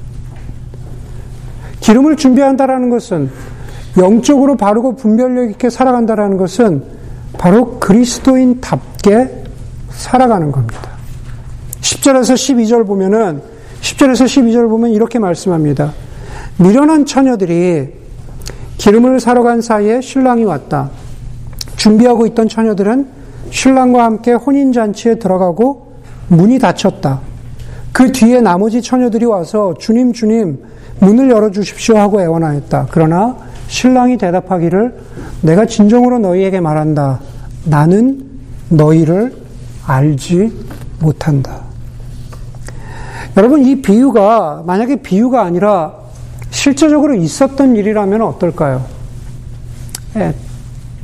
기름을 1.90 2.18
준비한다라는 2.18 2.92
것은 2.92 3.32
영적으로 3.98 4.56
바르고 4.56 4.96
분별력 4.96 5.50
있게 5.50 5.72
살아간다라는 5.72 6.38
것은 6.38 6.84
바로 7.36 7.80
그리스도인답게 7.80 9.46
살아가는 9.90 10.52
겁니다. 10.52 10.92
10절에서 11.82 12.36
12절 12.36 12.86
보면은 12.86 13.42
10절에서 13.82 14.26
12절 14.26 14.70
보면 14.70 14.92
이렇게 14.92 15.18
말씀합니다. 15.18 15.94
미련한 16.60 17.08
처녀들이 17.08 17.90
기름을 18.78 19.20
사러 19.20 19.42
간 19.42 19.60
사이에 19.60 20.00
신랑이 20.00 20.44
왔다. 20.44 20.92
준비하고 21.76 22.28
있던 22.28 22.50
처녀들은 22.50 23.08
신랑과 23.50 24.04
함께 24.04 24.34
혼인잔치에 24.34 25.16
들어가고 25.16 25.94
문이 26.28 26.60
닫혔다. 26.60 27.22
그 27.92 28.12
뒤에 28.12 28.42
나머지 28.42 28.80
처녀들이 28.80 29.26
와서 29.26 29.74
주님, 29.80 30.14
주님, 30.14 30.60
문을 31.00 31.30
열어주십시오 31.30 31.98
하고 31.98 32.22
애원하였다. 32.22 32.88
그러나 32.92 33.36
신랑이 33.68 34.18
대답하기를 34.18 35.00
내가 35.42 35.66
진정으로 35.66 36.20
너희에게 36.20 36.60
말한다. 36.60 37.20
나는 37.66 38.26
너희를 38.70 39.34
알지 39.86 40.52
못한다. 41.00 41.62
여러분, 43.38 43.64
이 43.64 43.82
비유가 43.82 44.64
만약에 44.66 44.98
비유가 44.98 45.44
아니라 45.44 45.94
실제적으로 46.50 47.16
있었던 47.16 47.76
일이라면 47.76 48.22
어떨까요? 48.22 48.84
예, 50.18 50.34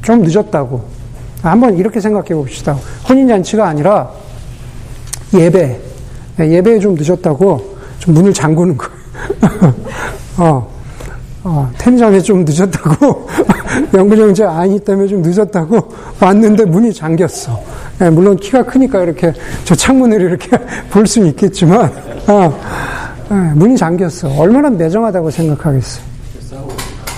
좀 0.02 0.22
늦었다고. 0.22 0.84
한번 1.42 1.78
이렇게 1.78 2.02
생각해 2.02 2.30
봅시다. 2.30 2.76
혼인잔치가 3.08 3.68
아니라 3.68 4.10
예배. 5.34 5.80
예, 6.40 6.52
예배에 6.52 6.80
좀 6.80 6.96
늦었다고 6.96 7.78
좀 8.00 8.14
문을 8.16 8.34
잠그는 8.34 8.76
거. 8.78 8.95
어, 10.38 10.68
어, 11.44 11.72
텐션에 11.78 12.20
좀 12.22 12.44
늦었다고. 12.46 13.28
영구정제 13.94 14.44
아니 14.46 14.80
때문에 14.80 15.08
좀 15.08 15.22
늦었다고 15.22 15.92
왔는데 16.20 16.66
문이 16.66 16.94
잠겼어. 16.94 17.60
예, 18.02 18.10
물론 18.10 18.36
키가 18.38 18.64
크니까 18.64 19.04
이렇게 19.04 19.32
저 19.64 19.76
창문을 19.76 20.22
이렇게 20.22 20.50
볼 20.90 21.06
수는 21.06 21.30
있겠지만, 21.30 21.92
어, 22.28 22.60
네, 23.30 23.36
문이 23.56 23.78
잠겼어. 23.78 24.30
얼마나 24.38 24.70
매정하다고 24.70 25.32
생각하겠어. 25.32 26.02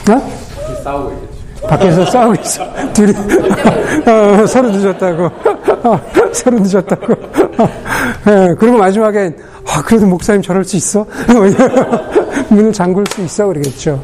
어? 0.09 0.21
싸우고. 0.83 1.27
밖에서 1.67 2.05
싸우고 2.05 2.41
있어. 2.41 2.63
둘이 2.93 3.13
어, 4.05 4.45
서로 4.47 4.69
늦었다고. 4.71 5.29
어, 5.83 5.99
서로 6.33 6.59
늦었다고. 6.59 7.13
어, 7.13 7.69
예, 8.27 8.55
그리고 8.57 8.77
마지막엔 8.77 9.35
아, 9.65 9.81
그래도 9.83 10.05
목사님 10.05 10.41
저럴 10.41 10.63
수 10.63 10.77
있어? 10.77 11.05
문을 12.49 12.71
잠글 12.73 13.03
수 13.09 13.21
있어 13.21 13.47
그러겠죠. 13.47 14.01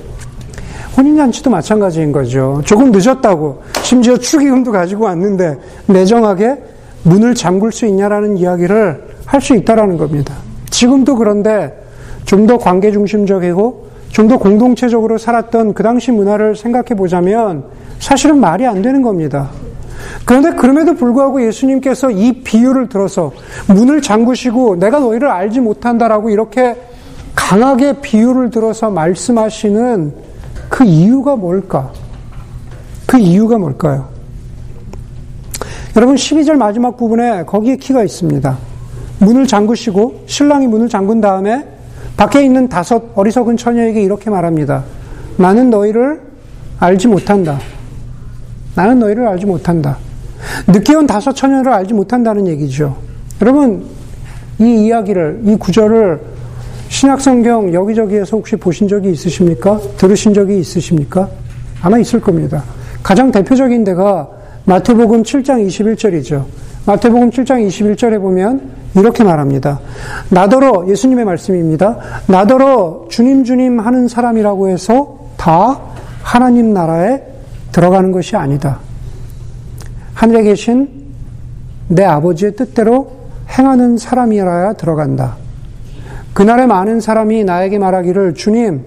혼인잔치도 0.97 1.49
마찬가지인 1.49 2.11
거죠. 2.11 2.61
조금 2.65 2.91
늦었다고 2.91 3.63
심지어 3.81 4.15
축의금도 4.17 4.71
가지고 4.71 5.05
왔는데 5.05 5.57
매정하게 5.87 6.57
문을 7.03 7.33
잠글 7.35 7.71
수 7.71 7.85
있냐라는 7.85 8.37
이야기를 8.37 9.13
할 9.25 9.41
수 9.41 9.55
있다라는 9.55 9.97
겁니다. 9.97 10.35
지금도 10.69 11.15
그런데 11.15 11.73
좀 12.25 12.45
더 12.47 12.57
관계 12.57 12.91
중심적이고 12.91 13.87
좀 14.11 14.27
더 14.27 14.37
공동체적으로 14.37 15.17
살았던 15.17 15.73
그 15.73 15.81
당시 15.81 16.11
문화를 16.11 16.55
생각해 16.55 16.89
보자면 16.95 17.63
사실은 17.99 18.39
말이 18.39 18.65
안 18.67 18.81
되는 18.81 19.01
겁니다. 19.01 19.49
그런데 20.25 20.51
그럼에도 20.51 20.93
불구하고 20.95 21.45
예수님께서 21.45 22.11
이 22.11 22.43
비유를 22.43 22.89
들어서 22.89 23.31
문을 23.67 24.01
잠그시고 24.01 24.77
내가 24.77 24.99
너희를 24.99 25.29
알지 25.29 25.59
못한다라고 25.59 26.29
이렇게 26.29 26.75
강하게 27.35 28.01
비유를 28.01 28.49
들어서 28.49 28.89
말씀하시는 28.89 30.13
그 30.69 30.83
이유가 30.83 31.35
뭘까? 31.35 31.91
그 33.05 33.17
이유가 33.17 33.57
뭘까요? 33.57 34.09
여러분 35.95 36.15
12절 36.15 36.53
마지막 36.53 36.97
부분에 36.97 37.43
거기에 37.45 37.75
키가 37.77 38.03
있습니다. 38.03 38.57
문을 39.19 39.45
잠그시고 39.45 40.23
신랑이 40.25 40.67
문을 40.67 40.89
잠근 40.89 41.21
다음에 41.21 41.67
밖에 42.17 42.43
있는 42.43 42.67
다섯 42.69 43.03
어리석은 43.15 43.57
처녀에게 43.57 44.01
이렇게 44.01 44.29
말합니다. 44.29 44.83
나는 45.37 45.69
너희를 45.69 46.21
알지 46.79 47.07
못한다. 47.07 47.59
나는 48.75 48.99
너희를 48.99 49.27
알지 49.27 49.45
못한다. 49.45 49.97
늦게 50.67 50.95
온 50.95 51.07
다섯 51.07 51.33
처녀를 51.33 51.71
알지 51.73 51.93
못한다는 51.93 52.47
얘기죠. 52.47 52.95
여러분, 53.41 53.85
이 54.59 54.85
이야기를, 54.85 55.41
이 55.45 55.55
구절을 55.55 56.19
신약성경 56.89 57.73
여기저기에서 57.73 58.37
혹시 58.37 58.55
보신 58.55 58.87
적이 58.87 59.11
있으십니까? 59.11 59.79
들으신 59.97 60.33
적이 60.33 60.59
있으십니까? 60.59 61.27
아마 61.81 61.97
있을 61.97 62.21
겁니다. 62.21 62.63
가장 63.01 63.31
대표적인 63.31 63.83
데가 63.83 64.29
마태복음 64.65 65.23
7장 65.23 65.65
21절이죠. 65.67 66.45
마태복음 66.85 67.31
7장 67.31 67.67
21절에 67.67 68.21
보면 68.21 68.61
이렇게 68.95 69.23
말합니다. 69.23 69.79
나더러 70.29 70.85
예수님의 70.87 71.25
말씀입니다. 71.25 71.97
나더러 72.27 73.05
주님 73.09 73.43
주님 73.43 73.79
하는 73.79 74.07
사람이라고 74.07 74.69
해서 74.69 75.17
다 75.35 75.79
하나님 76.21 76.73
나라에 76.73 77.32
들어가는 77.73 78.13
것이 78.13 78.37
아니다. 78.37 78.79
하늘에 80.13 80.43
계신 80.43 80.89
내 81.89 82.05
아버지의 82.05 82.55
뜻대로 82.55 83.11
행하는 83.49 83.97
사람이라야 83.97 84.73
들어간다. 84.73 85.35
그날에 86.33 86.65
많은 86.65 87.01
사람이 87.01 87.43
나에게 87.43 87.77
말하기를 87.79 88.35
주님, 88.35 88.85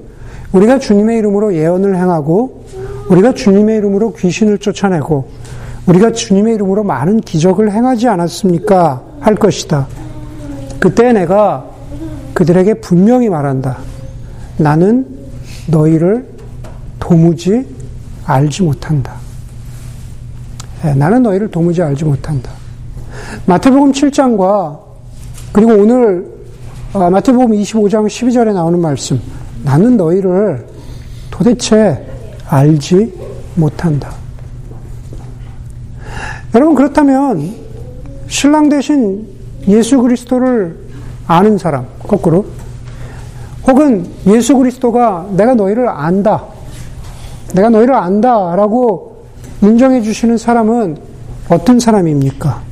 우리가 0.53 0.79
주님의 0.79 1.19
이름으로 1.19 1.55
예언을 1.55 1.97
행하고 1.97 2.65
우리가 3.11 3.35
주님의 3.35 3.77
이름으로 3.79 4.15
귀신을 4.15 4.59
쫓아내고 4.59 5.29
우리가 5.87 6.13
주님의 6.13 6.55
이름으로 6.55 6.83
많은 6.83 7.21
기적을 7.21 7.71
행하지 7.71 8.09
않았습니까? 8.09 9.03
할 9.21 9.35
것이다. 9.35 9.87
그때 10.79 11.13
내가 11.13 11.67
그들에게 12.35 12.75
분명히 12.75 13.29
말한다. 13.29 13.79
나는 14.59 15.07
너희를 15.69 16.27
도무지 16.99 17.76
알지 18.27 18.63
못한다. 18.63 19.15
네, 20.83 20.95
나는 20.95 21.23
너희를 21.23 21.51
도무지 21.51 21.83
알지 21.83 22.05
못한다. 22.05 22.51
마태복음 23.47 23.93
7장과 23.93 24.79
그리고 25.53 25.73
오늘 25.73 26.37
아, 26.93 27.11
마태복음 27.11 27.53
25장 27.53 28.07
12절에 28.07 28.53
나오는 28.53 28.79
말씀. 28.79 29.21
나는 29.65 29.97
너희를 29.97 30.67
도대체 31.31 32.07
알지 32.49 33.13
못한다. 33.55 34.13
여러분 36.55 36.75
그렇다면 36.75 37.55
신랑 38.29 38.69
대신 38.69 39.27
예수 39.69 40.01
그리스도를 40.01 40.79
아는 41.27 41.59
사람 41.59 41.87
거꾸로 41.99 42.47
혹은 43.67 44.07
예수 44.27 44.57
그리스도가 44.57 45.29
내가 45.33 45.55
너희를 45.55 45.89
안다. 45.89 46.45
내가 47.57 47.71
너희를 47.71 47.95
안다 47.95 48.55
라고 48.55 49.25
인정해 49.63 50.03
주시는 50.03 50.37
사람은 50.37 50.99
어떤 51.49 51.81
사람입니까? 51.81 52.63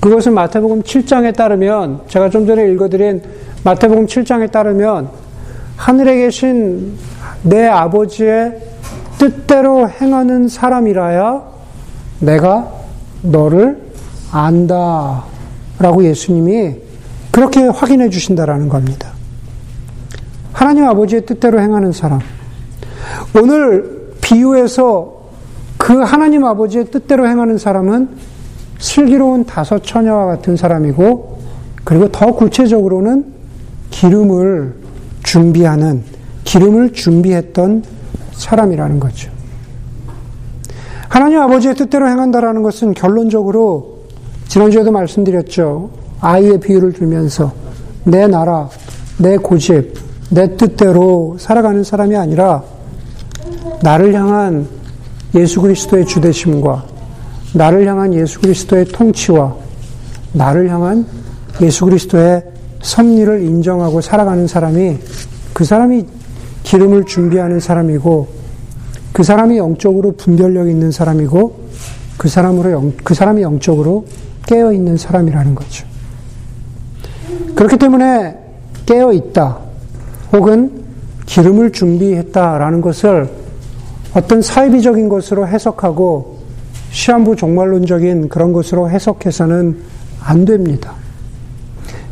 그것은 0.00 0.34
마태복음 0.34 0.82
7장에 0.82 1.34
따르면 1.34 2.02
제가 2.08 2.28
좀 2.28 2.46
전에 2.46 2.70
읽어드린 2.70 3.22
마태복음 3.64 4.06
7장에 4.06 4.52
따르면 4.52 5.08
하늘에 5.76 6.16
계신 6.16 6.98
내 7.42 7.66
아버지의 7.66 8.60
뜻대로 9.16 9.88
행하는 9.88 10.46
사람이라야 10.48 11.42
내가 12.20 12.70
너를 13.22 13.82
안다. 14.30 15.24
라고 15.78 16.04
예수님이 16.04 16.76
그렇게 17.30 17.62
확인해 17.62 18.10
주신다라는 18.10 18.68
겁니다. 18.68 19.10
하나님 20.52 20.86
아버지의 20.86 21.24
뜻대로 21.24 21.60
행하는 21.60 21.92
사람. 21.92 22.20
오늘 23.34 24.14
비유에서 24.20 25.14
그 25.76 25.98
하나님 25.98 26.44
아버지의 26.44 26.86
뜻대로 26.86 27.26
행하는 27.28 27.58
사람은 27.58 28.08
슬기로운 28.78 29.44
다섯 29.44 29.82
처녀와 29.82 30.26
같은 30.26 30.56
사람이고, 30.56 31.38
그리고 31.84 32.10
더 32.10 32.32
구체적으로는 32.32 33.26
기름을 33.90 34.74
준비하는, 35.22 36.02
기름을 36.44 36.92
준비했던 36.92 37.84
사람이라는 38.32 39.00
거죠. 39.00 39.30
하나님 41.08 41.40
아버지의 41.40 41.76
뜻대로 41.76 42.08
행한다라는 42.08 42.62
것은 42.62 42.94
결론적으로 42.94 43.98
지난주에도 44.48 44.90
말씀드렸죠. 44.90 45.90
아이의 46.20 46.60
비유를 46.60 46.92
들면서 46.92 47.52
내 48.04 48.26
나라, 48.26 48.68
내 49.18 49.36
고집, 49.36 49.94
내 50.30 50.56
뜻대로 50.56 51.36
살아가는 51.38 51.84
사람이 51.84 52.16
아니라 52.16 52.64
나를 53.82 54.14
향한 54.14 54.66
예수 55.34 55.60
그리스도의 55.60 56.06
주대심과 56.06 56.84
나를 57.54 57.86
향한 57.86 58.14
예수 58.14 58.40
그리스도의 58.40 58.86
통치와 58.86 59.54
나를 60.32 60.68
향한 60.70 61.06
예수 61.60 61.84
그리스도의 61.84 62.42
섭리를 62.82 63.42
인정하고 63.42 64.00
살아가는 64.00 64.46
사람이 64.46 64.98
그 65.52 65.64
사람이 65.64 66.04
기름을 66.64 67.04
준비하는 67.04 67.60
사람이고 67.60 68.28
그 69.12 69.22
사람이 69.22 69.56
영적으로 69.58 70.12
분별력 70.12 70.68
있는 70.68 70.90
사람이고 70.90 71.64
그 72.16 72.28
사람으로 72.28 72.70
영, 72.72 72.92
그 73.04 73.14
사람이 73.14 73.42
영적으로 73.42 74.06
깨어 74.46 74.72
있는 74.72 74.96
사람이라는 74.96 75.54
거죠. 75.54 75.86
그렇기 77.54 77.76
때문에 77.76 78.36
깨어 78.86 79.12
있다 79.12 79.58
혹은 80.32 80.84
기름을 81.26 81.72
준비했다라는 81.72 82.80
것을 82.80 83.43
어떤 84.14 84.40
사이비적인 84.40 85.08
것으로 85.08 85.46
해석하고 85.46 86.38
시한부 86.90 87.34
종말론적인 87.34 88.28
그런 88.28 88.52
것으로 88.52 88.88
해석해서는 88.88 89.76
안 90.22 90.44
됩니다. 90.44 90.92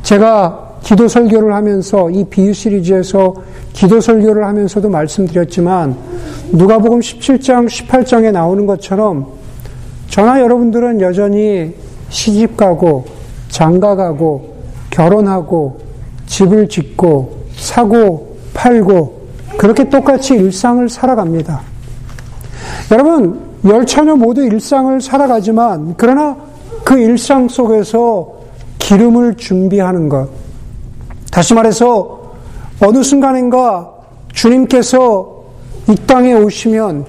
제가 0.02 0.78
기도 0.82 1.06
설교를 1.06 1.54
하면서 1.54 2.10
이 2.10 2.24
비유 2.24 2.52
시리즈에서 2.52 3.34
기도 3.72 4.00
설교를 4.00 4.44
하면서도 4.44 4.90
말씀드렸지만 4.90 5.96
누가복음 6.50 6.98
17장 6.98 7.66
18장에 7.68 8.32
나오는 8.32 8.66
것처럼 8.66 9.28
저나 10.08 10.40
여러분들은 10.40 11.00
여전히 11.00 11.74
시집 12.08 12.56
가고 12.56 13.06
장가 13.48 13.94
가고 13.94 14.56
결혼하고 14.90 15.80
집을 16.26 16.68
짓고 16.68 17.46
사고 17.56 18.36
팔고 18.52 19.22
그렇게 19.56 19.88
똑같이 19.88 20.34
일상을 20.34 20.88
살아갑니다. 20.88 21.71
여러분, 22.92 23.40
열처녀 23.64 24.16
모두 24.16 24.44
일상을 24.44 25.00
살아가지만 25.00 25.94
그러나 25.96 26.37
그 26.85 26.98
일상 26.98 27.48
속에서 27.48 28.35
기름을 28.78 29.37
준비하는 29.37 30.11
것. 30.11 30.28
다시 31.31 31.55
말해서 31.55 32.35
어느 32.85 33.02
순간인가 33.02 33.90
주님께서 34.35 35.42
이 35.88 35.94
땅에 36.07 36.35
오시면 36.35 37.07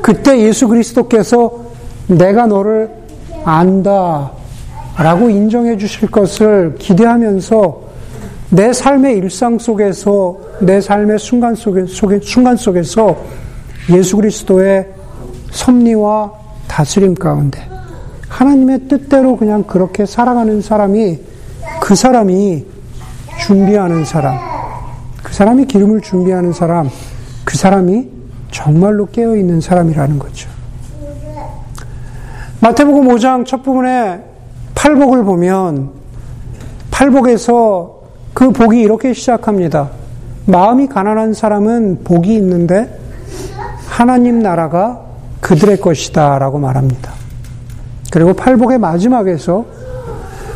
그때 0.00 0.40
예수 0.40 0.66
그리스도께서 0.68 1.66
내가 2.06 2.46
너를 2.46 2.90
안다. 3.44 4.30
라고 4.96 5.28
인정해 5.28 5.76
주실 5.76 6.10
것을 6.10 6.76
기대하면서 6.78 7.90
내 8.50 8.72
삶의 8.72 9.18
일상 9.18 9.58
속에서, 9.58 10.38
내 10.60 10.80
삶의 10.80 11.18
순간 11.18 11.54
속에, 11.54 11.84
속에, 11.86 12.20
순간 12.22 12.56
속에서 12.56 13.16
예수 13.90 14.16
그리스도의 14.16 14.99
섭리와 15.50 16.32
다스림 16.68 17.14
가운데 17.14 17.68
하나님의 18.28 18.88
뜻대로 18.88 19.36
그냥 19.36 19.64
그렇게 19.64 20.06
살아가는 20.06 20.60
사람이 20.62 21.18
그 21.80 21.94
사람이 21.94 22.66
준비하는 23.40 24.04
사람, 24.04 24.38
그 25.22 25.32
사람이 25.32 25.66
기름을 25.66 26.00
준비하는 26.00 26.52
사람, 26.52 26.88
그 27.44 27.56
사람이 27.56 28.08
정말로 28.50 29.06
깨어있는 29.06 29.60
사람이라는 29.60 30.18
거죠. 30.18 30.48
마태복음 32.60 33.08
5장 33.08 33.46
첫 33.46 33.62
부분에 33.62 34.20
팔복을 34.74 35.24
보면 35.24 35.90
팔복에서 36.90 38.00
그 38.34 38.50
복이 38.50 38.80
이렇게 38.80 39.12
시작합니다. 39.12 39.90
마음이 40.46 40.86
가난한 40.88 41.34
사람은 41.34 42.04
복이 42.04 42.34
있는데 42.34 42.98
하나님 43.88 44.40
나라가 44.40 45.09
그들의 45.50 45.80
것이다 45.80 46.38
라고 46.38 46.58
말합니다. 46.58 47.12
그리고 48.12 48.34
팔복의 48.34 48.78
마지막에서 48.78 49.66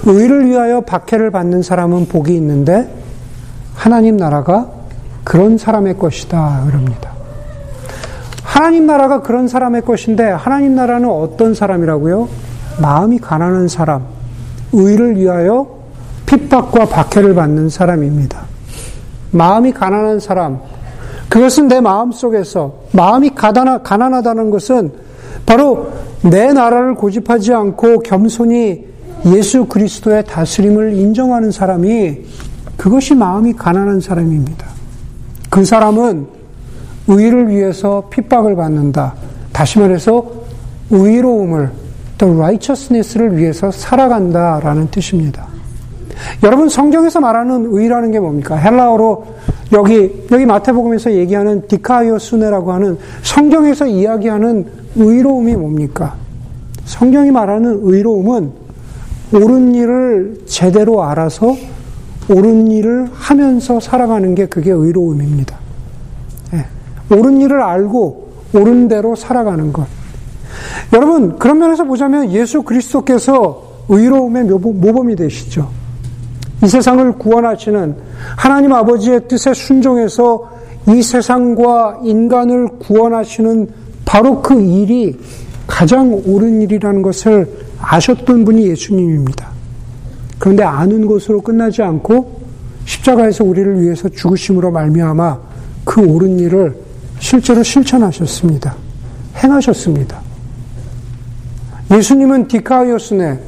의를 0.05 0.47
위하여 0.47 0.83
박해를 0.83 1.33
받는 1.33 1.63
사람은 1.63 2.07
복이 2.07 2.33
있는데 2.37 2.89
하나님 3.75 4.17
나라가 4.17 4.69
그런 5.25 5.59
사람의 5.59 5.99
것이다 5.99 6.63
그럽니다. 6.67 7.11
하나님 8.45 8.87
나라가 8.87 9.21
그런 9.21 9.49
사람의 9.49 9.83
것인데 9.83 10.31
하나님 10.31 10.77
나라는 10.77 11.11
어떤 11.11 11.55
사람이라고요? 11.55 12.29
마음이 12.81 13.19
가난한 13.19 13.67
사람, 13.67 14.05
의를 14.73 15.17
위하여 15.17 15.67
핍박과 16.27 16.85
박해를 16.85 17.35
받는 17.35 17.69
사람입니다. 17.69 18.43
마음이 19.33 19.73
가난한 19.73 20.21
사람, 20.21 20.61
그것은 21.29 21.69
내 21.69 21.81
마음 21.81 22.13
속에서 22.13 22.75
마음이 22.93 23.31
가난하다는 23.31 24.51
것은 24.51 24.93
바로 25.47 25.91
내 26.23 26.53
나라를 26.53 26.95
고집하지 26.95 27.53
않고 27.53 28.01
겸손히 28.01 28.87
예수 29.27 29.67
그리스도의 29.67 30.25
다스림을 30.25 30.95
인정하는 30.95 31.51
사람이 31.51 32.21
그것이 32.77 33.15
마음이 33.15 33.55
가난한 33.55 34.01
사람입니다. 34.01 34.67
그 35.51 35.65
사람은 35.65 36.27
의를 37.09 37.49
위해서 37.49 38.05
핍박을 38.11 38.57
받는다. 38.57 39.15
다시 39.53 39.79
말해서 39.79 40.25
의로움을 40.91 41.71
또 42.19 42.27
righteousness를 42.35 43.37
위해서 43.37 43.71
살아간다라는 43.71 44.91
뜻입니다. 44.91 45.47
여러분 46.43 46.69
성경에서 46.69 47.21
말하는 47.21 47.69
의라는 47.71 48.11
게 48.11 48.21
뭡니까? 48.21 48.57
헬라어로 48.57 49.27
여기 49.73 50.27
여기 50.31 50.47
마태복음에서 50.47 51.13
얘기하는 51.13 51.67
디카이오스네라고 51.69 52.73
하는 52.73 52.99
성경에서 53.23 53.87
이야기하는 53.87 54.67
의로움이 54.97 55.55
뭡니까? 55.55 56.15
성경이 56.85 57.31
말하는 57.31 57.81
의로움은 57.83 58.53
옳은 59.33 59.75
일을 59.75 60.43
제대로 60.47 61.03
알아서 61.03 61.57
옳은 62.29 62.71
일을 62.71 63.09
하면서 63.13 63.81
살아가는 63.81 64.35
게 64.35 64.47
그게 64.47 64.71
의로움입니다. 64.71 65.59
네. 66.53 66.65
옳은 67.11 67.41
일을 67.41 67.61
알고 67.61 68.29
옳은 68.55 68.89
대로 68.89 69.17
살아가는 69.17 69.73
것. 69.73 69.87
여러분 70.93 71.39
그런 71.39 71.59
면에서 71.59 71.85
보자면 71.85 72.31
예수 72.33 72.63
그리스도께서 72.63 73.75
의로움의 73.89 74.45
모범이 74.45 75.17
되시죠. 75.17 75.69
이 76.63 76.67
세상을 76.67 77.13
구원하시는 77.19 77.97
하나님 78.37 78.73
아버지의 78.73 79.29
뜻에 79.29 79.53
순종해서 79.53 80.51
이 80.89 81.03
세상과 81.03 82.01
인간을 82.05 82.69
구원하시는 82.79 83.69
바로 84.05 84.43
그 84.43 84.61
일이 84.61 85.19
가장 85.67 86.13
옳은 86.27 86.63
일이라는 86.63 87.03
것을 87.03 87.51
아셨던 87.81 88.45
분이 88.45 88.69
예수님입니다. 88.69 89.49
그런데 90.39 90.63
아는 90.63 91.07
것으로 91.07 91.41
끝나지 91.41 91.83
않고 91.83 92.43
십자가에서 92.85 93.45
우리를 93.45 93.81
위해서 93.81 94.09
죽으심으로 94.09 94.71
말미암아 94.71 95.39
그 95.85 96.03
옳은 96.03 96.39
일을 96.39 96.77
실제로 97.19 97.63
실천하셨습니다. 97.63 98.77
행하셨습니다. 99.43 100.21
예수님은 101.91 102.49
디카이오스네 102.49 103.39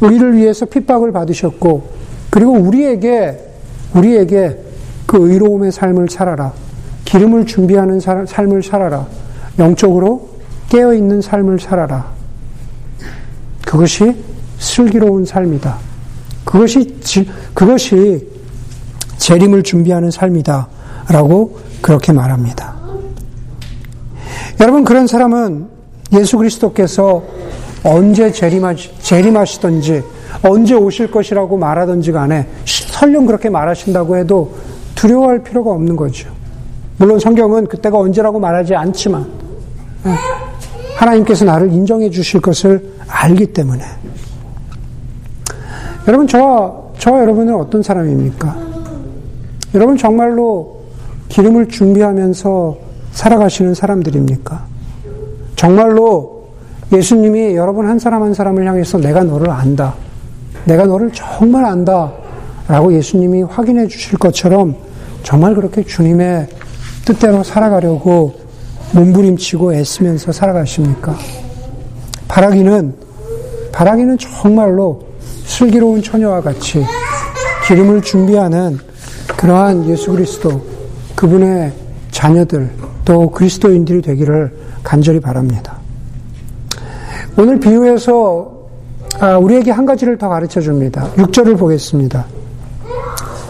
우리를 0.00 0.36
위해서 0.36 0.66
핍박을 0.66 1.12
받으셨고 1.12 2.01
그리고 2.32 2.52
우리에게, 2.52 3.38
우리에게 3.92 4.58
그 5.04 5.30
의로움의 5.30 5.70
삶을 5.70 6.08
살아라. 6.08 6.54
기름을 7.04 7.44
준비하는 7.44 8.00
삶을 8.00 8.62
살아라. 8.62 9.06
영적으로 9.58 10.30
깨어 10.70 10.94
있는 10.94 11.20
삶을 11.20 11.60
살아라. 11.60 12.10
그것이 13.66 14.16
슬기로운 14.58 15.26
삶이다. 15.26 15.76
그것이, 16.46 16.96
그것이 17.52 18.26
재림을 19.18 19.62
준비하는 19.62 20.10
삶이다. 20.10 20.68
라고 21.10 21.58
그렇게 21.82 22.14
말합니다. 22.14 22.74
여러분, 24.58 24.84
그런 24.84 25.06
사람은 25.06 25.68
예수 26.14 26.38
그리스도께서 26.38 27.22
언제 27.84 28.32
재림하시던지 28.32 30.02
언제 30.42 30.74
오실 30.74 31.10
것이라고 31.10 31.56
말하든지 31.56 32.12
간에 32.12 32.46
설령 32.64 33.26
그렇게 33.26 33.48
말하신다고 33.48 34.16
해도 34.16 34.54
두려워할 34.94 35.42
필요가 35.42 35.70
없는 35.72 35.96
거죠. 35.96 36.30
물론 36.98 37.18
성경은 37.18 37.66
그때가 37.66 37.98
언제라고 37.98 38.38
말하지 38.38 38.74
않지만 38.74 39.26
예, 40.06 40.10
하나님께서 40.96 41.44
나를 41.44 41.72
인정해 41.72 42.10
주실 42.10 42.40
것을 42.40 42.92
알기 43.08 43.46
때문에 43.52 43.82
여러분 46.06 46.26
저와 46.26 46.72
저와 46.98 47.20
여러분은 47.22 47.54
어떤 47.54 47.82
사람입니까? 47.82 48.56
여러분 49.74 49.96
정말로 49.96 50.82
기름을 51.28 51.68
준비하면서 51.68 52.76
살아가시는 53.12 53.74
사람들입니까? 53.74 54.64
정말로 55.56 56.48
예수님이 56.92 57.56
여러분 57.56 57.86
한 57.88 57.98
사람 57.98 58.22
한 58.22 58.34
사람을 58.34 58.66
향해서 58.66 58.98
내가 58.98 59.24
너를 59.24 59.50
안다. 59.50 59.94
내가 60.64 60.84
너를 60.84 61.10
정말 61.12 61.64
안다. 61.64 62.12
라고 62.68 62.94
예수님이 62.94 63.42
확인해 63.42 63.86
주실 63.88 64.18
것처럼 64.18 64.76
정말 65.22 65.54
그렇게 65.54 65.82
주님의 65.82 66.48
뜻대로 67.04 67.42
살아가려고 67.42 68.34
몸부림치고 68.92 69.74
애쓰면서 69.74 70.32
살아가십니까? 70.32 71.16
바라기는, 72.28 72.94
바라기는 73.72 74.18
정말로 74.18 75.02
슬기로운 75.44 76.02
처녀와 76.02 76.40
같이 76.40 76.84
기름을 77.66 78.02
준비하는 78.02 78.78
그러한 79.36 79.88
예수 79.88 80.12
그리스도, 80.12 80.62
그분의 81.16 81.72
자녀들, 82.10 82.70
또 83.04 83.30
그리스도인들이 83.30 84.02
되기를 84.02 84.56
간절히 84.82 85.20
바랍니다. 85.20 85.78
오늘 87.36 87.58
비유에서 87.58 88.51
아, 88.51 88.51
우리에게 89.40 89.70
한 89.70 89.86
가지를 89.86 90.18
더 90.18 90.28
가르쳐 90.28 90.60
줍니다. 90.60 91.06
6절을 91.16 91.58
보겠습니다. 91.58 92.26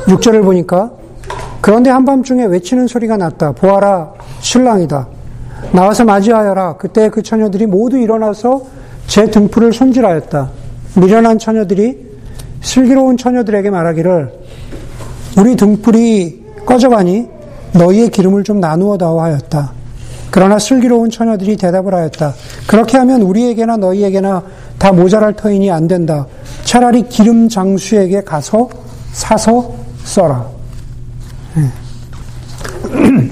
6절을 0.07 0.45
보니까 0.45 0.91
그런데 1.61 1.91
한밤중에 1.91 2.45
외치는 2.45 2.89
소리가 2.89 3.17
났다. 3.17 3.53
보아라, 3.53 4.13
신랑이다. 4.41 5.07
나와서 5.73 6.05
맞이하여라. 6.05 6.77
그때 6.77 7.09
그 7.09 7.23
처녀들이 7.23 7.67
모두 7.67 7.97
일어나서 7.97 8.63
제 9.07 9.31
등불을 9.31 9.73
손질하였다. 9.73 10.51
미련한 10.97 11.39
처녀들이 11.39 12.13
슬기로운 12.61 13.17
처녀들에게 13.17 13.71
말하기를 13.71 14.33
우리 15.39 15.57
등불이 15.57 16.43
꺼져가니 16.67 17.29
너희의 17.73 18.11
기름을 18.11 18.45
좀 18.45 18.61
나누어 18.61 18.99
다오 18.99 19.21
하였다. 19.21 19.73
그러나 20.33 20.59
슬기로운 20.59 21.11
처녀들이 21.11 21.57
대답을 21.59 21.95
하였다. 21.95 22.33
그렇게 22.66 22.97
하면 22.97 23.21
우리에게나 23.21 23.77
너희에게나 23.77 24.42
다 24.79 24.90
모자랄 24.90 25.35
터이니 25.35 25.71
안 25.71 25.87
된다. 25.87 26.27
차라리 26.64 27.03
기름 27.03 27.51
장수에게 27.51 28.23
가서 28.23 28.66
사서 29.12 29.75
써라. 30.05 30.47
예. 31.59 31.71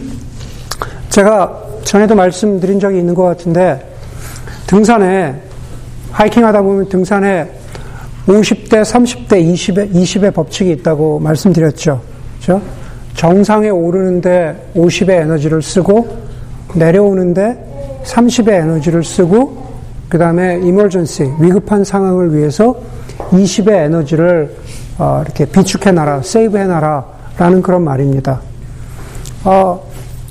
제가 1.08 1.58
전에도 1.84 2.14
말씀드린 2.14 2.78
적이 2.78 2.98
있는 2.98 3.14
것 3.14 3.22
같은데 3.22 3.82
등산에 4.66 5.40
하이킹 6.12 6.44
하다 6.44 6.60
보면 6.60 6.90
등산에 6.90 7.50
50대, 8.26 8.82
30대, 8.82 9.42
20의, 9.54 9.94
20의 9.94 10.34
법칙이 10.34 10.70
있다고 10.72 11.18
말씀드렸죠. 11.20 12.02
그렇죠? 12.42 12.62
정상에 13.14 13.70
오르는데 13.70 14.72
50의 14.76 15.22
에너지를 15.22 15.62
쓰고 15.62 16.29
내려오는데 16.74 18.02
30의 18.04 18.50
에너지를 18.50 19.04
쓰고 19.04 19.70
그 20.08 20.18
다음에 20.18 20.58
이멀전시, 20.62 21.30
위급한 21.38 21.84
상황을 21.84 22.34
위해서 22.34 22.74
20의 23.30 23.84
에너지를 23.84 24.56
어, 24.98 25.22
이렇게 25.24 25.46
비축해놔라, 25.46 26.22
세이브해놔라, 26.22 27.04
라는 27.38 27.62
그런 27.62 27.84
말입니다. 27.84 28.40
어, 29.44 29.82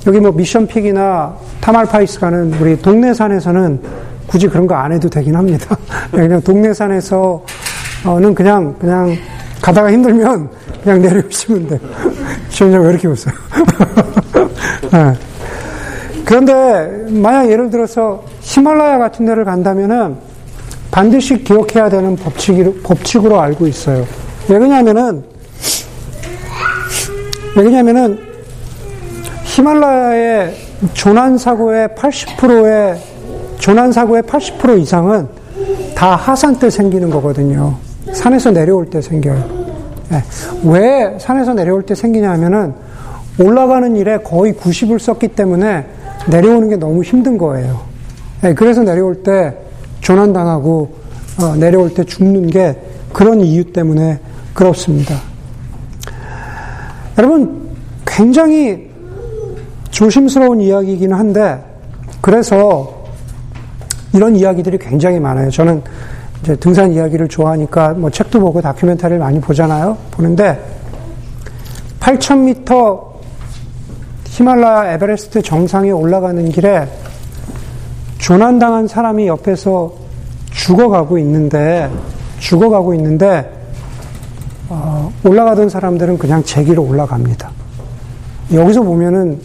여기 0.05 0.19
뭐 0.19 0.31
미션픽이나 0.31 1.35
타말파이스 1.61 2.19
가는 2.19 2.53
우리 2.59 2.79
동네 2.79 3.13
산에서는 3.13 3.79
굳이 4.27 4.47
그런 4.47 4.67
거 4.67 4.75
안 4.75 4.91
해도 4.91 5.09
되긴 5.09 5.35
합니다. 5.35 5.75
그냥 6.11 6.41
동네 6.41 6.73
산에서는 6.73 8.35
그냥, 8.35 8.75
그냥 8.79 9.17
가다가 9.61 9.91
힘들면 9.91 10.49
그냥 10.83 11.01
내려오시면 11.01 11.67
돼요. 11.67 11.79
시원장 12.49 12.83
왜 12.83 12.89
이렇게 12.91 13.07
웃어요? 13.07 13.33
네. 14.91 15.28
그런데 16.29 17.07
만약 17.09 17.49
예를 17.49 17.71
들어서 17.71 18.23
히말라야 18.41 18.99
같은 18.99 19.25
데를 19.25 19.45
간다면은 19.45 20.15
반드시 20.91 21.43
기억해야 21.43 21.89
되는 21.89 22.15
법칙으로, 22.15 22.75
법칙으로 22.83 23.41
알고 23.41 23.65
있어요. 23.65 24.05
왜 24.47 24.59
그러냐면은, 24.59 25.23
왜 27.55 27.63
그러냐면은 27.63 28.19
히말라야의 29.43 30.55
조난사고의 30.93 31.87
80%의, 31.97 32.99
조난사고의 33.57 34.21
80% 34.21 34.79
이상은 34.81 35.27
다 35.95 36.15
하산 36.15 36.59
때 36.59 36.69
생기는 36.69 37.09
거거든요. 37.09 37.75
산에서 38.13 38.51
내려올 38.51 38.87
때 38.87 39.01
생겨요. 39.01 39.49
네. 40.09 40.23
왜 40.63 41.17
산에서 41.17 41.55
내려올 41.55 41.81
때 41.81 41.95
생기냐 41.95 42.29
하면은 42.33 42.75
올라가는 43.39 43.95
일에 43.95 44.19
거의 44.19 44.53
90을 44.53 44.99
썼기 44.99 45.29
때문에 45.29 45.97
내려오는 46.27 46.69
게 46.69 46.75
너무 46.75 47.03
힘든 47.03 47.37
거예요. 47.37 47.81
네. 48.41 48.53
그래서 48.53 48.83
내려올 48.83 49.23
때 49.23 49.55
조난당하고 50.01 50.95
어, 51.41 51.55
내려올 51.55 51.93
때 51.93 52.03
죽는 52.03 52.47
게 52.47 52.75
그런 53.13 53.41
이유 53.41 53.71
때문에 53.71 54.19
그렇습니다. 54.53 55.15
여러분, 57.17 57.69
굉장히 58.05 58.89
조심스러운 59.89 60.61
이야기이긴 60.61 61.13
한데, 61.13 61.63
그래서 62.21 63.05
이런 64.13 64.35
이야기들이 64.35 64.77
굉장히 64.77 65.19
많아요. 65.19 65.49
저는 65.49 65.81
이제 66.43 66.55
등산 66.55 66.93
이야기를 66.93 67.27
좋아하니까 67.27 67.93
뭐 67.93 68.09
책도 68.09 68.39
보고 68.39 68.61
다큐멘터리를 68.61 69.19
많이 69.19 69.39
보잖아요. 69.39 69.97
보는데, 70.11 70.59
8,000m 71.99 73.08
히말라야 74.29 74.93
에베레스트 74.93 75.41
정상에 75.41 75.91
올라가는 75.91 76.47
길에 76.49 76.87
조난당한 78.19 78.87
사람이 78.87 79.27
옆에서 79.27 79.91
죽어가고 80.51 81.17
있는데, 81.19 81.89
죽어가고 82.39 82.93
있는데, 82.93 83.49
어, 84.69 85.11
올라가던 85.23 85.69
사람들은 85.69 86.17
그냥 86.17 86.43
제기로 86.43 86.83
올라갑니다. 86.83 87.49
여기서 88.53 88.83
보면은 88.83 89.39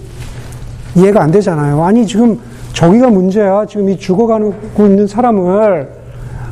이해가 0.96 1.22
안 1.22 1.30
되잖아요. 1.30 1.82
아니, 1.82 2.06
지금 2.06 2.38
저기가 2.72 3.08
문제야. 3.08 3.64
지금 3.66 3.88
이 3.88 3.98
죽어가고 3.98 4.86
있는 4.86 5.06
사람을, 5.06 5.88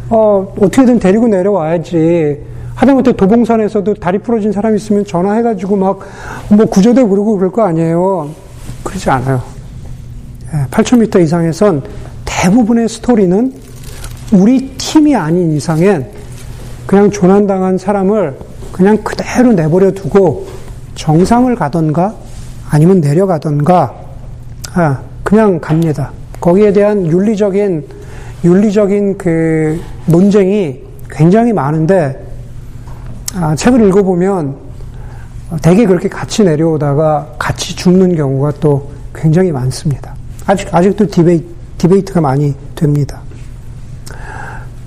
어, 0.09 0.53
어떻게든 0.59 0.99
데리고 0.99 1.29
내려와야지. 1.29 2.52
하다못해 2.83 3.13
도봉산에서도 3.13 3.95
다리 3.95 4.19
부러진 4.19 4.51
사람 4.51 4.75
있으면 4.75 5.05
전화해가지고 5.05 5.77
막, 5.77 6.01
뭐 6.49 6.67
구조대 6.67 7.05
부르고 7.05 7.37
그럴 7.37 7.53
거 7.53 7.63
아니에요. 7.63 8.29
그러지 8.83 9.09
않아요. 9.09 9.41
8,000m 10.73 11.23
이상에선 11.23 11.83
대부분의 12.25 12.89
스토리는 12.89 13.55
우리 14.33 14.71
팀이 14.77 15.15
아닌 15.15 15.53
이상엔 15.53 16.09
그냥 16.85 17.09
조난당한 17.13 17.79
사람을 17.79 18.37
그냥 18.73 18.99
그대로 19.05 19.53
내버려 19.53 19.93
두고 19.93 20.49
정상을 20.97 21.55
가던가 21.55 22.17
아니면 22.69 23.01
내려가던가 23.01 23.95
아, 24.75 25.01
그냥 25.23 25.61
갑니다. 25.61 26.11
거기에 26.41 26.73
대한 26.73 27.07
윤리적인 27.07 27.87
윤리적인 28.45 29.19
그 29.19 29.81
논쟁이 30.07 30.81
굉장히 31.09 31.53
많은데 31.53 32.32
아, 33.35 33.55
책을 33.57 33.87
읽어보면 33.89 34.57
대개 35.63 35.87
그렇게 35.87 36.09
같이 36.09 36.45
내려오다가 36.45 37.35
같이 37.39 37.75
죽는 37.77 38.15
경우가 38.17 38.53
또 38.61 38.91
굉장히 39.15 39.53
많습니다. 39.53 40.15
아직 40.47 40.75
아직도 40.75 41.07
디베이, 41.07 41.45
디베이트가 41.79 42.21
많이 42.21 42.55
됩니다. 42.75 43.21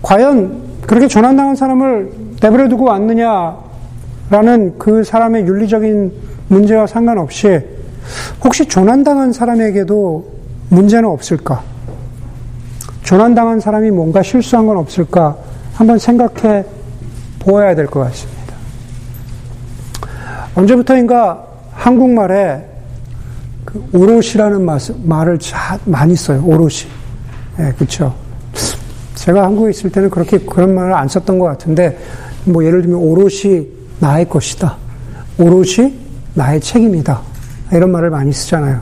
과연 0.01 0.63
그렇게 0.85 1.07
조난당한 1.07 1.55
사람을 1.55 2.11
내버려 2.41 2.67
두고 2.67 2.85
왔느냐라는 2.85 4.77
그 4.77 5.03
사람의 5.03 5.47
윤리적인 5.47 6.11
문제와 6.47 6.85
상관없이 6.87 7.59
혹시 8.43 8.67
조난당한 8.67 9.33
사람에게도 9.33 10.33
문제는 10.69 11.09
없을까? 11.09 11.63
조난당한 13.01 13.59
사람이 13.59 13.91
뭔가 13.91 14.21
실수한 14.21 14.67
건 14.67 14.77
없을까? 14.77 15.37
한번 15.73 15.97
생각해 15.97 16.65
보아야 17.39 17.75
될 17.75 17.87
것 17.87 17.99
같습니다. 18.01 18.34
언제부터인가 20.55 21.45
한국말에 21.71 22.65
그 23.65 23.83
오롯이라는 23.93 24.65
말을 25.03 25.39
많이 25.85 26.15
써요. 26.15 26.43
오롯이. 26.45 26.87
예, 27.59 27.63
네, 27.63 27.71
그쵸. 27.77 28.13
제가 29.15 29.43
한국에 29.43 29.71
있을 29.71 29.89
때는 29.89 30.09
그렇게 30.09 30.37
그런 30.37 30.73
말을 30.73 30.93
안 30.93 31.07
썼던 31.07 31.39
것 31.39 31.45
같은데, 31.45 31.97
뭐 32.45 32.63
예를 32.63 32.81
들면 32.81 32.99
오롯이 32.99 33.67
나의 33.99 34.29
것이다. 34.29 34.77
오롯이 35.39 35.93
나의 36.35 36.61
책임이다. 36.61 37.21
이런 37.73 37.91
말을 37.91 38.09
많이 38.09 38.31
쓰잖아요. 38.31 38.81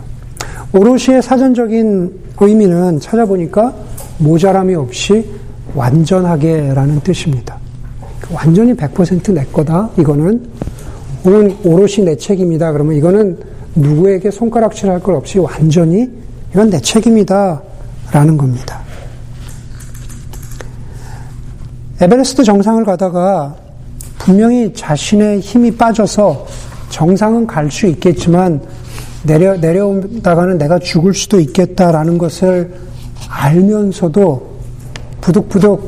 오롯이의 0.73 1.21
사전적인 1.21 2.23
의미는 2.39 2.99
찾아보니까 2.99 3.73
모자람이 4.17 4.75
없이 4.75 5.27
완전하게라는 5.73 6.99
뜻입니다. 7.01 7.57
완전히 8.31 8.73
100%내 8.73 9.45
거다. 9.45 9.89
이거는 9.97 10.45
혹은 11.25 11.55
오롯이 11.63 12.05
내 12.05 12.15
책임이다. 12.15 12.71
그러면 12.71 12.95
이거는 12.95 13.38
누구에게 13.75 14.29
손가락질 14.29 14.89
할것 14.89 15.15
없이 15.15 15.39
완전히 15.39 16.09
이건 16.51 16.69
내 16.69 16.79
책임이다. 16.79 17.62
라는 18.12 18.38
겁니다. 18.38 18.79
에베레스트 21.99 22.43
정상을 22.43 22.83
가다가 22.86 23.55
분명히 24.19 24.71
자신의 24.73 25.39
힘이 25.39 25.75
빠져서 25.75 26.45
정상은 26.89 27.47
갈 27.47 27.71
수 27.71 27.88
있겠지만 27.88 28.62
내려, 29.23 29.55
내려오다가는 29.55 30.57
내가 30.57 30.77
죽을 30.77 31.13
수도 31.13 31.39
있겠다라는 31.39 32.17
것을 32.19 32.73
알면서도 33.29 34.53
부득부득 35.21 35.79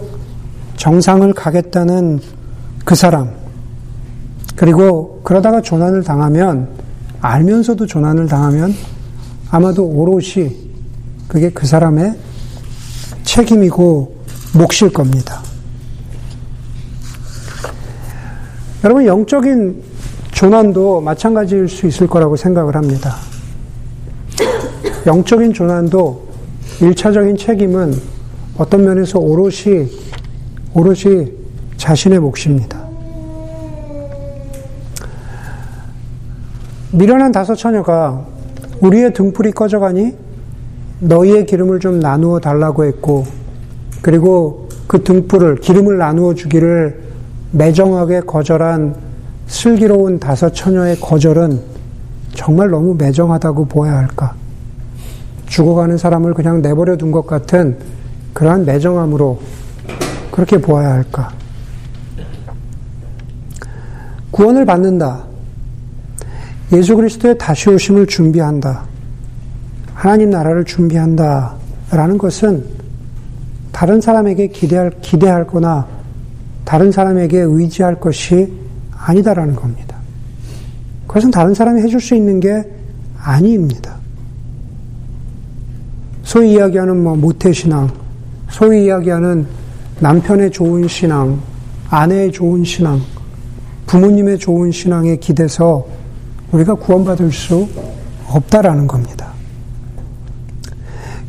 정상을 0.77 1.31
가겠다는 1.33 2.21
그 2.83 2.95
사람. 2.95 3.44
그리고 4.55 5.19
그러다가 5.23 5.61
조난을 5.61 6.03
당하면 6.03 6.69
알면서도 7.21 7.85
조난을 7.85 8.27
당하면 8.27 8.73
아마도 9.49 9.85
오롯이 9.85 10.55
그게 11.27 11.49
그 11.49 11.65
사람의 11.65 12.15
책임이고 13.23 14.15
몫일 14.53 14.93
겁니다. 14.93 15.41
여러분, 18.83 19.05
영적인 19.05 19.83
조난도 20.31 21.01
마찬가지일 21.01 21.67
수 21.67 21.87
있을 21.87 22.07
거라고 22.07 22.35
생각을 22.35 22.75
합니다. 22.75 23.15
영적인 25.05 25.53
조난도 25.53 26.27
일차적인 26.81 27.37
책임은 27.37 27.93
어떤 28.57 28.85
면에서 28.85 29.19
오롯이, 29.19 29.89
오롯이 30.73 31.31
자신의 31.77 32.19
몫입니다. 32.19 32.84
미련한 36.95 37.33
다섯 37.33 37.55
처녀가 37.55 38.25
우리의 38.79 39.13
등불이 39.13 39.51
꺼져가니 39.51 40.15
너희의 41.01 41.45
기름을 41.45 41.81
좀 41.81 41.99
나누어 41.99 42.39
달라고 42.39 42.85
했고, 42.85 43.25
그리고 44.01 44.69
그 44.87 45.03
등불을, 45.03 45.57
기름을 45.57 45.97
나누어 45.97 46.33
주기를 46.33 47.01
매정하게 47.51 48.21
거절한 48.21 48.95
슬기로운 49.47 50.19
다섯 50.19 50.53
처녀의 50.53 51.01
거절은 51.01 51.59
정말 52.33 52.69
너무 52.69 52.95
매정하다고 52.95 53.65
보아야 53.65 53.97
할까? 53.97 54.33
죽어가는 55.47 55.97
사람을 55.97 56.33
그냥 56.33 56.61
내버려 56.61 56.95
둔 56.95 57.11
것 57.11 57.27
같은 57.27 57.77
그러한 58.33 58.65
매정함으로 58.65 59.39
그렇게 60.31 60.59
보아야 60.59 60.93
할까? 60.93 61.29
구원을 64.31 64.65
받는다. 64.65 65.34
예수 66.73 66.95
그리스도의 66.95 67.37
다시 67.37 67.69
오심을 67.69 68.07
준비한다. 68.07 68.83
하나님 69.93 70.29
나라를 70.29 70.65
준비한다. 70.65 71.55
라는 71.91 72.17
것은 72.17 72.65
다른 73.71 74.01
사람에게 74.01 74.47
기대할, 74.47 74.91
기대할 75.01 75.45
거나 75.45 75.87
다른 76.63 76.91
사람에게 76.91 77.39
의지할 77.39 77.99
것이 77.99 78.51
아니다라는 78.91 79.55
겁니다. 79.55 79.97
그것은 81.07 81.31
다른 81.31 81.53
사람이 81.53 81.81
해줄 81.81 82.01
수 82.01 82.15
있는 82.15 82.39
게 82.39 82.63
아니입니다. 83.17 83.95
소위 86.23 86.53
이야기하는 86.53 87.03
뭐 87.03 87.15
모태신앙, 87.15 87.89
소위 88.49 88.85
이야기하는 88.85 89.45
남편의 89.99 90.51
좋은 90.51 90.87
신앙, 90.87 91.39
아내의 91.89 92.31
좋은 92.31 92.63
신앙, 92.63 92.99
부모님의 93.85 94.39
좋은 94.39 94.71
신앙에 94.71 95.15
기대서 95.17 95.85
우리가 96.55 96.75
구원받을 96.75 97.31
수 97.31 97.67
없다라는 98.27 98.87
겁니다. 98.87 99.33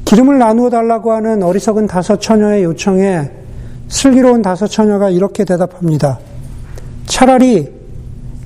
기름을 0.04 0.38
나누어 0.38 0.70
달라고 0.70 1.12
하는 1.12 1.42
어리석은 1.42 1.88
다섯 1.88 2.20
처녀의 2.20 2.62
요청에 2.64 3.30
슬기로운 3.88 4.42
다섯 4.42 4.68
처녀가 4.68 5.10
이렇게 5.10 5.44
대답합니다. 5.44 6.18
차라리 7.06 7.72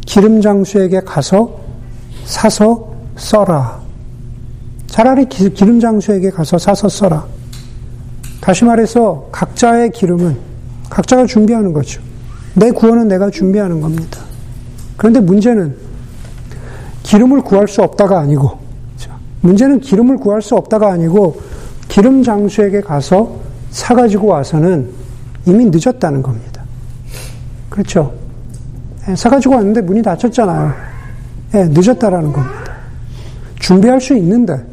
기름 0.06 0.40
장수에게 0.40 1.00
가서 1.00 1.60
사서 2.24 2.94
써라. 3.16 3.80
차라리 4.86 5.26
기름 5.26 5.80
장수에게 5.80 6.30
가서 6.30 6.58
사서 6.58 6.88
써라. 6.88 7.26
다시 8.40 8.64
말해서 8.64 9.28
각자의 9.30 9.92
기름은 9.92 10.36
각자가 10.88 11.26
준비하는 11.26 11.72
거죠. 11.72 12.00
내 12.54 12.70
구원은 12.70 13.08
내가 13.08 13.30
준비하는 13.30 13.80
겁니다. 13.80 14.20
그런데 14.96 15.20
문제는 15.20 15.89
기름을 17.10 17.40
구할 17.42 17.66
수 17.66 17.82
없다가 17.82 18.20
아니고, 18.20 18.56
문제는 19.40 19.80
기름을 19.80 20.18
구할 20.18 20.40
수 20.40 20.54
없다가 20.54 20.92
아니고, 20.92 21.40
기름 21.88 22.22
장수에게 22.22 22.82
가서 22.82 23.36
사가지고 23.70 24.28
와서는 24.28 24.88
이미 25.44 25.68
늦었다는 25.72 26.22
겁니다. 26.22 26.62
그렇죠? 27.68 28.14
예, 29.08 29.16
사가지고 29.16 29.56
왔는데 29.56 29.80
문이 29.80 30.02
닫혔잖아요. 30.02 30.72
예, 31.54 31.64
늦었다라는 31.64 32.32
겁니다. 32.32 32.76
준비할 33.58 34.00
수 34.00 34.16
있는데, 34.16 34.64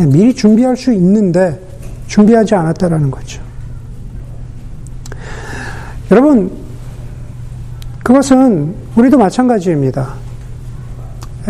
예, 0.00 0.06
미리 0.06 0.34
준비할 0.34 0.76
수 0.76 0.92
있는데, 0.92 1.60
준비하지 2.08 2.56
않았다라는 2.56 3.08
거죠. 3.08 3.40
여러분, 6.10 6.50
그것은 8.02 8.74
우리도 8.96 9.16
마찬가지입니다. 9.16 10.29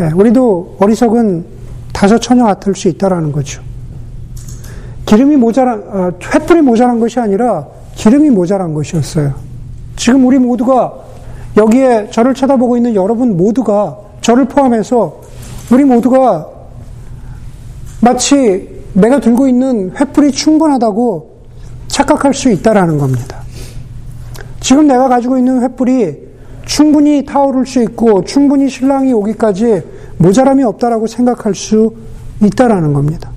예, 0.00 0.10
우리도 0.14 0.76
어리석은 0.80 1.44
다섯 1.92 2.18
처녀 2.18 2.44
같을 2.44 2.74
수 2.74 2.88
있다라는 2.88 3.32
거죠. 3.32 3.62
기름이 5.04 5.36
모자란, 5.36 5.84
아, 5.90 6.10
횃불이 6.18 6.62
모자란 6.62 7.00
것이 7.00 7.20
아니라 7.20 7.66
기름이 7.96 8.30
모자란 8.30 8.72
것이었어요. 8.72 9.34
지금 9.96 10.24
우리 10.24 10.38
모두가 10.38 10.94
여기에 11.56 12.08
저를 12.10 12.32
쳐다보고 12.32 12.78
있는 12.78 12.94
여러분 12.94 13.36
모두가 13.36 13.98
저를 14.22 14.46
포함해서 14.46 15.20
우리 15.70 15.84
모두가 15.84 16.48
마치 18.00 18.82
내가 18.94 19.20
들고 19.20 19.46
있는 19.48 19.92
횃불이 19.92 20.32
충분하다고 20.32 21.40
착각할 21.88 22.32
수 22.32 22.50
있다라는 22.50 22.96
겁니다. 22.96 23.42
지금 24.60 24.86
내가 24.86 25.08
가지고 25.08 25.36
있는 25.36 25.60
횃불이 25.60 26.29
충분히 26.70 27.24
타오를 27.24 27.66
수 27.66 27.82
있고 27.82 28.22
충분히 28.22 28.68
신랑이 28.68 29.12
오기까지 29.12 29.82
모자람이 30.18 30.62
없다라고 30.62 31.08
생각할 31.08 31.52
수 31.52 31.96
있다라는 32.40 32.92
겁니다. 32.92 33.28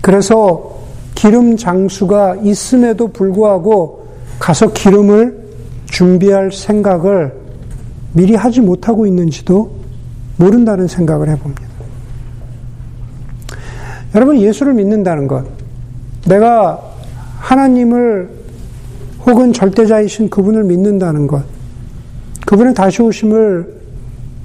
그래서 0.00 0.78
기름 1.16 1.56
장수가 1.56 2.36
있음에도 2.44 3.08
불구하고 3.08 4.06
가서 4.38 4.72
기름을 4.72 5.36
준비할 5.86 6.52
생각을 6.52 7.34
미리 8.12 8.36
하지 8.36 8.60
못하고 8.60 9.04
있는지도 9.04 9.72
모른다는 10.36 10.86
생각을 10.86 11.28
해봅니다. 11.30 11.64
여러분, 14.14 14.38
예수를 14.38 14.74
믿는다는 14.74 15.26
것, 15.26 15.44
내가 16.28 16.80
하나님을 17.40 18.30
혹은 19.26 19.52
절대자이신 19.52 20.30
그분을 20.30 20.62
믿는다는 20.62 21.26
것, 21.26 21.53
그분의 22.54 22.72
다시 22.72 23.02
오심을 23.02 23.66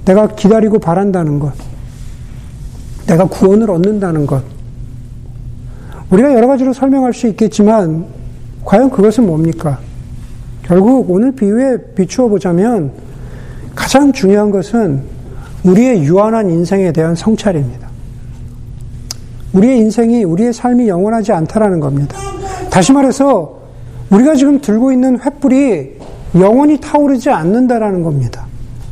내가 0.04 0.26
기다리고 0.34 0.80
바란다는 0.80 1.38
것, 1.38 1.52
내가 3.06 3.24
구원을 3.26 3.70
얻는다는 3.70 4.26
것, 4.26 4.42
우리가 6.10 6.34
여러 6.34 6.48
가지로 6.48 6.72
설명할 6.72 7.14
수 7.14 7.28
있겠지만, 7.28 8.06
과연 8.64 8.90
그것은 8.90 9.26
뭡니까? 9.26 9.78
결국 10.64 11.08
오늘 11.08 11.30
비유에 11.30 11.76
비추어 11.94 12.26
보자면, 12.26 12.90
가장 13.76 14.12
중요한 14.12 14.50
것은 14.50 15.02
우리의 15.62 16.02
유한한 16.02 16.50
인생에 16.50 16.90
대한 16.90 17.14
성찰입니다. 17.14 17.88
우리의 19.52 19.78
인생이, 19.78 20.24
우리의 20.24 20.52
삶이 20.52 20.88
영원하지 20.88 21.30
않다라는 21.30 21.78
겁니다. 21.78 22.18
다시 22.70 22.92
말해서, 22.92 23.60
우리가 24.10 24.34
지금 24.34 24.60
들고 24.60 24.90
있는 24.90 25.16
횃불이 25.16 25.99
영원히 26.34 26.78
타오르지 26.78 27.30
않는다라는 27.30 28.02
겁니다. 28.02 28.46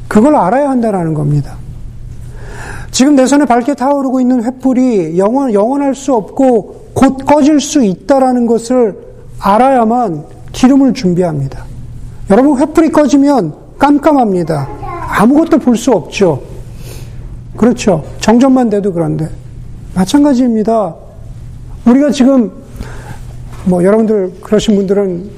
그걸 0.09 0.35
알아야 0.37 0.71
한다라는 0.71 1.15
겁니다. 1.15 1.57
지금 2.91 3.15
내 3.15 3.27
손에 3.27 3.45
밝게 3.45 3.75
타오르고 3.75 4.21
있는 4.21 4.43
횃불이 4.43 5.19
영원, 5.19 5.53
영원할 5.53 5.95
수 5.95 6.15
없고 6.15 6.91
곧 6.95 7.19
꺼질 7.27 7.61
수 7.61 7.85
있다라는 7.85 8.47
것을 8.47 8.99
알아야만 9.39 10.25
기름을 10.53 10.95
준비합니다. 10.95 11.65
여러분, 12.31 12.57
횃불이 12.59 12.93
꺼지면 12.93 13.55
깜깜합니다. 13.79 14.69
아무것도 15.11 15.59
볼 15.59 15.77
수 15.77 15.93
없죠. 15.93 16.43
그렇죠. 17.57 18.05
정전만 18.21 18.71
돼도 18.71 18.93
그런데. 18.93 19.29
마찬가지입니다. 19.95 20.95
우리가 21.87 22.11
지금, 22.11 22.51
뭐, 23.65 23.85
여러분들, 23.85 24.33
그러신 24.43 24.77
분들은 24.77 25.38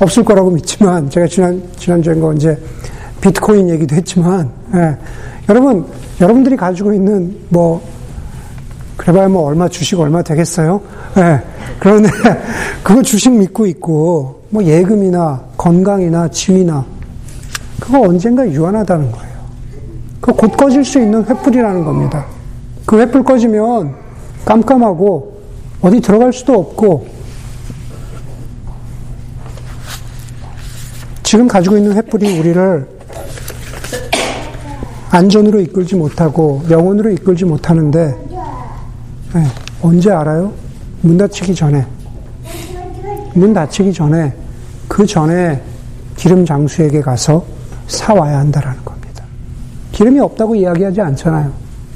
없을 0.00 0.24
거라고 0.24 0.50
믿지만, 0.50 1.08
제가 1.10 1.26
지난, 1.26 1.62
지난주에 1.76 2.20
언제 2.20 2.56
비트코인 3.20 3.68
얘기도 3.70 3.96
했지만, 3.96 4.50
예. 4.74 4.96
여러분, 5.48 5.86
여러분들이 6.20 6.56
가지고 6.56 6.92
있는 6.92 7.36
뭐, 7.48 7.82
그래봐야 8.96 9.28
뭐 9.28 9.44
얼마 9.44 9.68
주식 9.68 9.98
얼마 9.98 10.22
되겠어요? 10.22 10.80
예. 11.16 11.40
그런데 11.80 12.10
그거 12.82 13.02
주식 13.02 13.32
믿고 13.32 13.66
있고, 13.66 14.42
뭐 14.50 14.62
예금이나 14.62 15.42
건강이나 15.56 16.28
지위나, 16.28 16.84
그거 17.80 18.00
언젠가 18.00 18.48
유한하다는 18.48 19.10
거예요. 19.10 19.38
그곧 20.20 20.56
꺼질 20.56 20.84
수 20.84 20.98
있는 20.98 21.24
횃불이라는 21.24 21.84
겁니다. 21.84 22.26
그 22.84 22.96
횃불 22.96 23.24
꺼지면 23.24 23.94
깜깜하고 24.44 25.38
어디 25.80 26.00
들어갈 26.00 26.32
수도 26.32 26.54
없고 26.54 27.06
지금 31.28 31.46
가지고 31.46 31.76
있는 31.76 31.94
횃불이 31.94 32.40
우리를 32.40 32.88
안전으로 35.10 35.60
이끌지 35.60 35.94
못하고 35.94 36.62
영혼으로 36.70 37.10
이끌지 37.10 37.44
못하는데 37.44 38.16
네, 39.34 39.44
언제 39.82 40.10
알아요? 40.10 40.54
문 41.02 41.18
닫히기 41.18 41.54
전에 41.54 41.84
문 43.34 43.52
닫히기 43.52 43.92
전에 43.92 44.32
그 44.88 45.04
전에 45.04 45.62
기름 46.16 46.46
장수에게 46.46 47.02
가서 47.02 47.44
사와야 47.88 48.38
한다라는 48.38 48.82
겁니다. 48.82 49.22
기름이 49.92 50.20
없다고 50.20 50.54
이야기하지 50.54 51.02
않잖아요. 51.02 51.52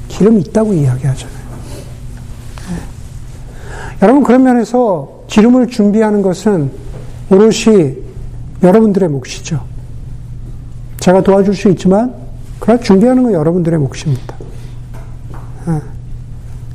기름 0.09 0.37
있다고 0.37 0.73
이야기하잖아요. 0.73 1.37
네. 2.69 2.75
여러분 4.03 4.21
그런 4.21 4.43
면에서 4.43 5.23
기름을 5.25 5.69
준비하는 5.69 6.21
것은 6.21 6.69
오롯이 7.31 8.12
여러분들의 8.63 9.09
몫이죠. 9.09 9.63
제가 10.99 11.21
도와줄 11.21 11.53
수 11.53 11.69
있지만 11.69 12.13
그걸 12.59 12.79
준비하는 12.81 13.23
건 13.23 13.33
여러분들의 13.33 13.77
몫입니다. 13.77 14.37
네. 15.67 15.81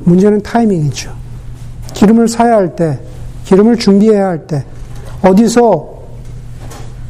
문제는 0.01 0.41
타이밍이죠. 0.43 1.11
기름을 1.93 2.27
사야 2.27 2.55
할 2.57 2.75
때, 2.75 2.99
기름을 3.45 3.77
준비해야 3.77 4.27
할 4.27 4.45
때, 4.45 4.63
어디서 5.23 5.99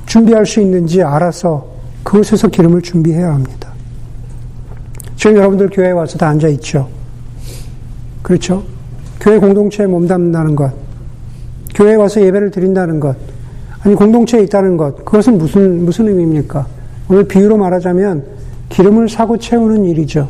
준비할 0.05 0.45
수 0.45 0.61
있는지 0.61 1.03
알아서 1.03 1.67
그곳에서 2.03 2.47
기름을 2.47 2.81
준비해야 2.81 3.33
합니다. 3.33 3.69
지금 5.15 5.35
여러분들 5.35 5.69
교회에 5.69 5.91
와서 5.91 6.17
다 6.17 6.29
앉아 6.29 6.47
있죠. 6.47 6.89
그렇죠? 8.21 8.63
교회 9.19 9.37
공동체에 9.37 9.85
몸담는다는 9.85 10.55
것, 10.55 10.73
교회에 11.75 11.95
와서 11.95 12.21
예배를 12.21 12.51
드린다는 12.51 12.99
것, 12.99 13.17
아니 13.83 13.95
공동체에 13.95 14.43
있다는 14.43 14.77
것, 14.77 15.05
그것은 15.05 15.37
무슨 15.37 15.85
무슨 15.85 16.07
의미입니까? 16.07 16.67
오늘 17.09 17.27
비유로 17.27 17.57
말하자면 17.57 18.23
기름을 18.69 19.09
사고 19.09 19.37
채우는 19.37 19.85
일이죠. 19.85 20.29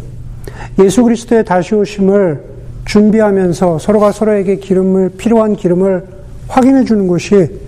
예수 0.79 1.03
그리스도의 1.03 1.45
다시 1.45 1.75
오심을 1.75 2.43
준비하면서 2.85 3.79
서로가 3.79 4.11
서로에게 4.11 4.57
기름을 4.57 5.09
필요한 5.17 5.55
기름을 5.55 6.07
확인해 6.47 6.83
주는 6.83 7.07
것이 7.07 7.59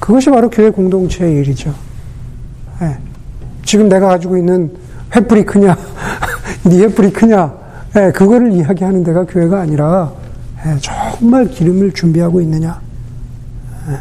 그것이 0.00 0.30
바로 0.30 0.48
교회 0.50 0.70
공동체의 0.70 1.36
일이죠. 1.36 1.74
네. 2.80 2.96
지금 3.64 3.88
내가 3.88 4.08
가지고 4.08 4.36
있는 4.36 4.70
횃불이 5.10 5.46
크냐, 5.46 5.76
네 6.64 6.86
횃불이 6.86 7.12
크냐, 7.12 7.54
예, 7.96 8.10
그거를 8.12 8.52
이야기하는 8.52 9.04
데가 9.04 9.24
교회가 9.26 9.60
아니라 9.60 10.12
예, 10.66 10.76
정말 10.80 11.46
기름을 11.46 11.92
준비하고 11.92 12.40
있느냐. 12.40 12.80
예. 13.90 13.98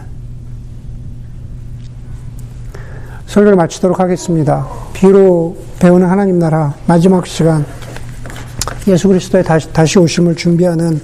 설교를 3.32 3.56
마치도록 3.56 4.02
하겠습니다. 4.02 4.68
비로 4.92 5.56
배우는 5.80 6.06
하나님 6.06 6.38
나라 6.38 6.74
마지막 6.86 7.26
시간 7.26 7.66
예수 8.90 9.08
그리스도의 9.08 9.46
다시, 9.46 9.72
다시 9.72 10.00
오심을 10.00 10.36
준비하는 10.36 11.00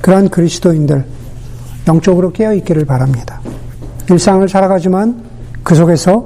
그러한 0.00 0.28
그리스도인들 0.28 1.04
영적으로 1.88 2.30
깨어 2.30 2.54
있기를 2.54 2.84
바랍니다. 2.84 3.40
일상을 4.08 4.48
살아가지만 4.48 5.24
그 5.64 5.74
속에서 5.74 6.24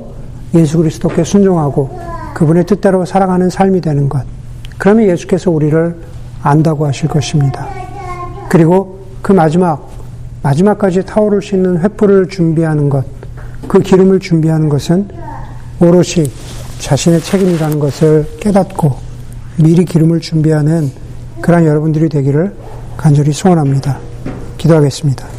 예수 0.55 0.77
그리스도께 0.77 1.25
순종하고 1.25 1.99
그분의 2.35 2.67
뜻대로 2.67 3.07
살아가는 3.07 3.49
삶이 3.49 3.81
되는 3.81 4.11
것. 4.11 4.27
그러면 4.77 5.09
예수께서 5.09 5.51
우리를 5.51 5.97
안다고 6.43 6.87
하실 6.87 7.09
것입니다. 7.09 7.67
그리고 8.51 9.07
그 9.23 9.33
마지막, 9.33 9.89
마지막까지 10.43 11.07
타오를 11.07 11.41
수 11.41 11.55
있는 11.55 11.81
횃불을 11.81 12.29
준비하는 12.29 12.91
것, 12.91 13.07
그 13.67 13.81
기름을 13.81 14.21
준비하는 14.21 14.69
것은 14.69 15.09
오롯이 15.81 16.31
자신의 16.79 17.21
책임이라는 17.21 17.79
것을 17.79 18.27
깨닫고 18.41 18.97
미리 19.57 19.85
기름을 19.85 20.21
준비하는 20.21 20.91
그러한 21.41 21.67
여러분들이 21.67 22.09
되기를 22.09 22.55
간절히 22.97 23.33
소원합니다. 23.33 23.99
기도하겠습니다. 24.59 25.27